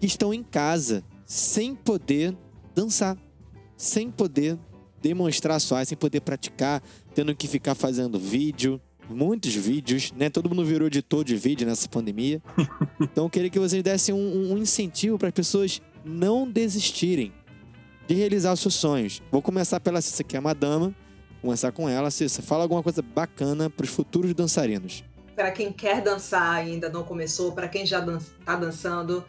[0.00, 2.36] que estão em casa sem poder
[2.74, 3.16] dançar,
[3.76, 4.58] sem poder
[5.00, 6.82] demonstrar suas, sem poder praticar,
[7.14, 10.30] tendo que ficar fazendo vídeo, muitos vídeos, né?
[10.30, 12.42] Todo mundo virou editor de vídeo nessa pandemia.
[13.00, 17.32] Então eu queria que vocês dessem um, um incentivo para as pessoas não desistirem
[18.06, 19.22] de realizar os seus sonhos.
[19.30, 20.94] Vou começar pela Cissa, que é uma dama.
[21.42, 22.10] Começar com ela.
[22.10, 25.04] Cissa, fala alguma coisa bacana para os futuros dançarinos.
[25.34, 29.24] Para quem quer dançar ainda não começou, para quem já dan tá dançando,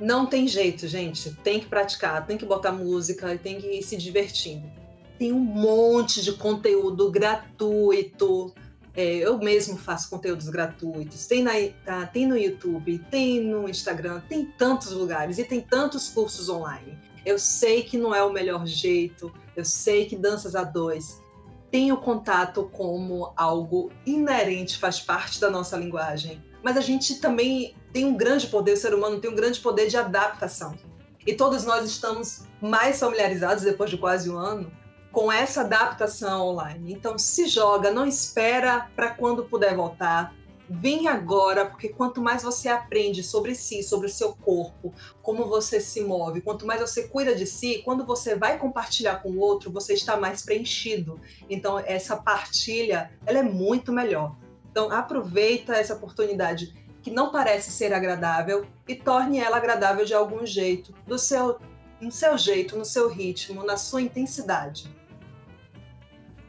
[0.00, 1.30] não tem jeito, gente.
[1.42, 4.70] Tem que praticar, tem que botar música tem que ir se divertindo.
[5.18, 8.52] Tem um monte de conteúdo gratuito.
[8.96, 11.26] É, eu mesmo faço conteúdos gratuitos.
[11.26, 11.52] Tem, na,
[11.84, 16.96] tá, tem no YouTube, tem no Instagram, tem tantos lugares e tem tantos cursos online.
[17.24, 21.24] Eu sei que não é o melhor jeito, eu sei que danças a dois
[21.74, 26.40] tem o contato como algo inerente, faz parte da nossa linguagem.
[26.64, 29.86] Mas a gente também tem um grande poder, o ser humano tem um grande poder
[29.86, 30.74] de adaptação.
[31.26, 34.72] E todos nós estamos mais familiarizados, depois de quase um ano,
[35.12, 36.92] com essa adaptação online.
[36.92, 40.34] Então, se joga, não espera para quando puder voltar.
[40.68, 45.78] Vem agora, porque quanto mais você aprende sobre si, sobre o seu corpo, como você
[45.78, 49.70] se move, quanto mais você cuida de si, quando você vai compartilhar com o outro,
[49.70, 51.20] você está mais preenchido.
[51.50, 54.34] Então, essa partilha, ela é muito melhor.
[54.74, 60.44] Então, aproveita essa oportunidade que não parece ser agradável e torne ela agradável de algum
[60.44, 61.60] jeito, do seu,
[62.00, 64.92] no seu jeito, no seu ritmo, na sua intensidade.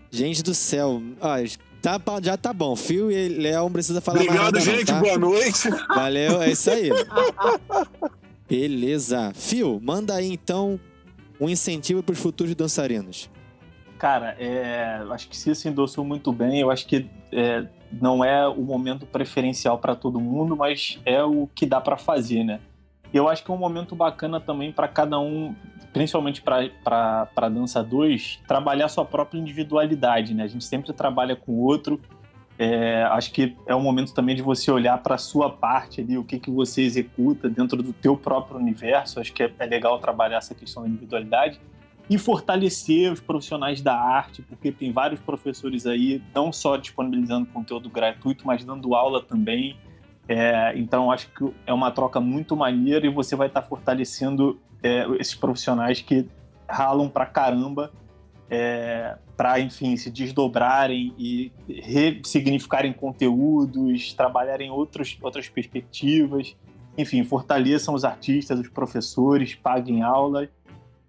[0.10, 1.36] Gente do céu, ó,
[1.80, 2.76] tá, já tá bom.
[2.76, 4.88] Fio e Léo não precisa falar mais Obrigado, não, gente.
[4.88, 5.00] tá?
[5.00, 5.70] Boa noite.
[5.90, 6.90] Valeu, é isso aí.
[8.50, 9.34] Beleza.
[9.36, 10.80] Fio, manda aí então
[11.40, 13.30] um incentivo para os futuros dançarinos.
[14.00, 16.60] Cara, é, acho que Cissa endossou muito bem.
[16.60, 21.48] Eu acho que é, não é o momento preferencial para todo mundo, mas é o
[21.54, 22.62] que dá para fazer, né?
[23.14, 25.54] Eu acho que é um momento bacana também para cada um,
[25.94, 30.44] principalmente para dança 2, trabalhar sua própria individualidade, né?
[30.44, 32.00] A gente sempre trabalha com o outro.
[32.58, 36.18] É, acho que é o momento também de você olhar para a sua parte ali,
[36.18, 39.20] o que, que você executa dentro do teu próprio universo.
[39.20, 41.60] Acho que é, é legal trabalhar essa questão da individualidade
[42.10, 47.90] e fortalecer os profissionais da arte, porque tem vários professores aí, não só disponibilizando conteúdo
[47.90, 49.78] gratuito, mas dando aula também.
[50.28, 55.08] É, então, acho que é uma troca muito maneira e você vai estar fortalecendo é,
[55.20, 56.28] esses profissionais que
[56.68, 57.92] ralam pra caramba
[58.50, 66.56] é, para, enfim, se desdobrarem e ressignificarem conteúdos, trabalharem outros, outras perspectivas.
[66.98, 70.48] Enfim, fortaleçam os artistas, os professores, paguem aula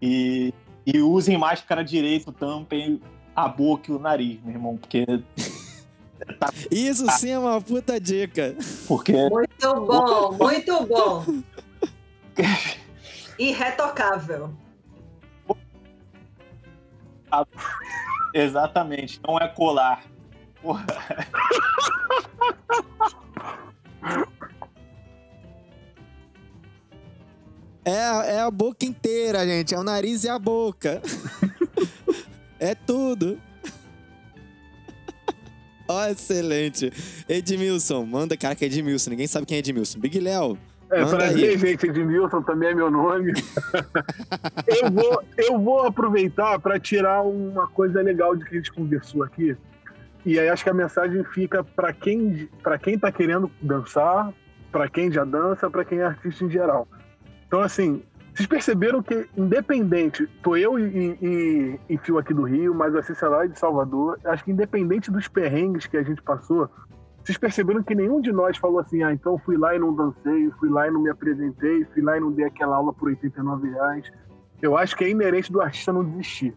[0.00, 0.52] e,
[0.86, 3.02] e usem máscara direito, tampem
[3.34, 5.04] a boca e o nariz, meu irmão, porque.
[6.70, 8.56] Isso sim é uma puta dica.
[8.86, 11.24] porque Muito bom, muito bom.
[13.38, 14.50] Irretocável.
[18.32, 20.04] Exatamente, não é colar.
[20.62, 20.86] Porra.
[27.86, 29.72] É, é a boca inteira, gente.
[29.72, 31.00] É o nariz e a boca.
[32.58, 33.38] é tudo.
[35.88, 36.92] Ó, excelente.
[37.28, 39.10] Edmilson, manda, cara, que é Edmilson.
[39.10, 40.00] Ninguém sabe quem é Edmilson.
[40.00, 40.58] Big Léo,
[40.90, 41.58] É, prazer, aí.
[41.58, 41.86] gente.
[41.86, 43.32] Edmilson também é meu nome.
[44.66, 49.22] eu, vou, eu vou aproveitar para tirar uma coisa legal de que a gente conversou
[49.22, 49.56] aqui.
[50.24, 54.32] E aí acho que a mensagem fica para quem para quem tá querendo dançar,
[54.72, 56.88] para quem já dança, para quem é artista em geral.
[57.46, 58.02] Então assim,
[58.34, 63.02] vocês perceberam que independente, tô eu e, e, e Fio aqui do Rio, mas a
[63.02, 66.68] Cícia lá é de Salvador, acho que independente dos perrengues que a gente passou,
[67.26, 70.50] vocês perceberam que nenhum de nós falou assim, ah, então fui lá e não dancei,
[70.60, 73.68] fui lá e não me apresentei, fui lá e não dei aquela aula por 89
[73.68, 74.12] reais.
[74.62, 76.54] Eu acho que é inerente do artista não desistir.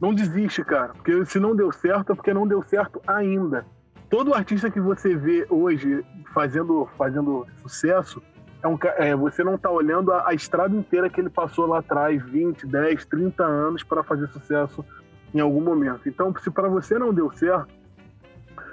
[0.00, 3.66] Não desiste, cara, porque se não deu certo é porque não deu certo ainda.
[4.08, 6.04] Todo artista que você vê hoje
[6.34, 8.20] fazendo, fazendo sucesso,
[8.62, 11.78] é um, é, você não tá olhando a, a estrada inteira que ele passou lá
[11.78, 14.84] atrás, 20, 10, 30 anos para fazer sucesso
[15.34, 16.08] em algum momento.
[16.08, 17.72] Então, se para você não deu certo,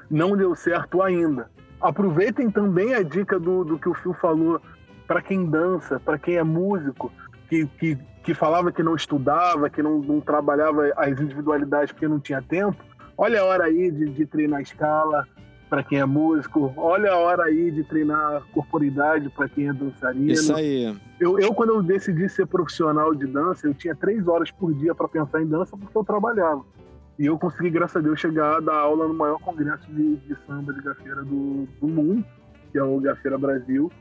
[0.09, 1.49] não deu certo ainda.
[1.79, 4.61] Aproveitem também a dica do, do que o Phil falou
[5.07, 7.11] para quem dança, para quem é músico,
[7.49, 12.19] que, que, que falava que não estudava, que não, não trabalhava as individualidades porque não
[12.19, 12.77] tinha tempo.
[13.17, 15.25] Olha a hora aí de, de treinar escala
[15.69, 20.31] para quem é músico, olha a hora aí de treinar corporidade para quem é dançarino.
[20.31, 20.95] Isso aí.
[21.19, 24.95] Eu, eu, quando eu decidi ser profissional de dança, eu tinha três horas por dia
[24.95, 26.63] para pensar em dança porque eu trabalhava.
[27.19, 30.37] E eu consegui, graças a Deus, chegar a dar aula no maior congresso de, de
[30.45, 32.23] samba de gafeira do, do mundo,
[32.71, 33.91] que é o Gafeira Brasil,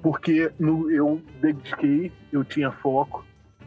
[0.00, 3.24] porque no, eu dediquei, eu tinha foco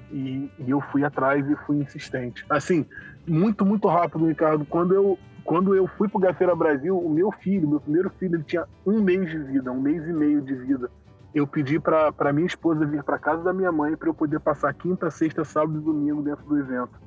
[0.10, 2.46] e, e eu fui atrás e fui insistente.
[2.50, 2.86] Assim,
[3.28, 4.66] muito, muito rápido, Ricardo.
[4.66, 8.44] Quando eu, quando eu fui pro Gafeira Brasil, o meu filho, meu primeiro filho, ele
[8.44, 10.92] tinha um mês de vida, um mês e meio de vida
[11.34, 14.74] eu pedi para minha esposa vir para casa da minha mãe para eu poder passar
[14.74, 17.00] quinta, sexta, sábado e domingo dentro do evento.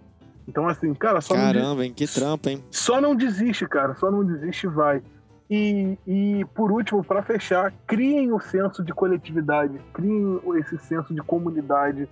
[0.46, 1.92] Então, assim, cara, só, não, Caramba, hein?
[1.94, 2.64] Que trampo, hein?
[2.70, 3.94] só não desiste, cara.
[3.94, 5.02] Só não desiste e vai.
[5.48, 11.22] E, e por último, para fechar, criem o senso de coletividade, criem esse senso de
[11.22, 12.08] comunidade.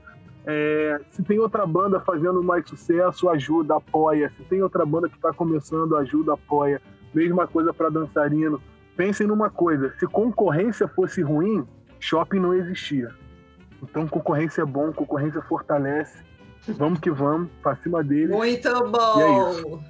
[0.51, 4.33] É, se tem outra banda fazendo mais sucesso, ajuda, apoia.
[4.35, 6.81] Se tem outra banda que está começando, ajuda, apoia.
[7.13, 8.59] Mesma coisa para dançarino.
[8.97, 11.67] Pensem numa coisa: se concorrência fosse ruim,
[12.01, 13.11] shopping não existia.
[13.83, 16.25] Então concorrência é bom, concorrência fortalece.
[16.67, 18.33] Vamos que vamos, pra cima dele.
[18.33, 19.83] Muito E é bom!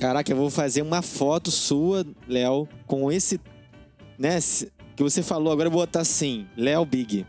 [0.00, 3.40] Caraca, eu vou fazer uma foto sua, Léo, com esse.
[4.18, 4.36] Né?
[4.96, 7.24] Que você falou, agora eu vou botar assim: Léo Big.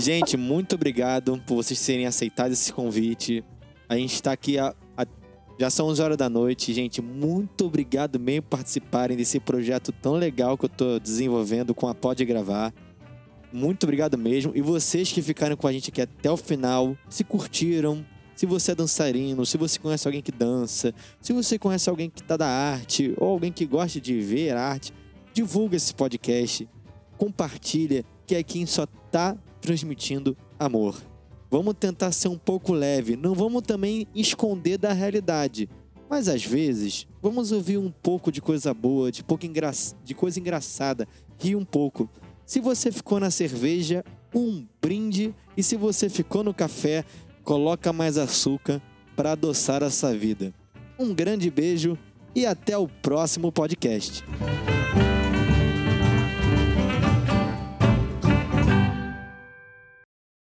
[0.00, 3.42] Gente, muito obrigado por vocês terem aceitado esse convite.
[3.88, 5.06] A gente tá aqui a, a-
[5.58, 7.00] já são 11 horas da noite, gente.
[7.00, 11.94] Muito obrigado mesmo por participarem desse projeto tão legal que eu tô desenvolvendo com a
[11.94, 12.74] Pode Gravar.
[13.52, 14.52] Muito obrigado mesmo.
[14.54, 18.72] E vocês que ficaram com a gente aqui até o final, se curtiram, se você
[18.72, 20.92] é dançarino, se você conhece alguém que dança,
[21.22, 24.92] se você conhece alguém que tá da arte ou alguém que gosta de ver arte,
[25.32, 26.68] divulga esse podcast,
[27.16, 29.34] compartilha, que aqui só tá
[29.66, 30.96] transmitindo amor.
[31.50, 35.68] Vamos tentar ser um pouco leve, não vamos também esconder da realidade.
[36.08, 39.72] Mas às vezes, vamos ouvir um pouco de coisa boa, de, pouco engra...
[40.04, 42.08] de coisa engraçada, rir um pouco.
[42.44, 45.34] Se você ficou na cerveja, um brinde.
[45.56, 47.04] E se você ficou no café,
[47.42, 48.80] coloca mais açúcar
[49.16, 50.54] para adoçar essa vida.
[50.96, 51.98] Um grande beijo
[52.36, 54.22] e até o próximo podcast.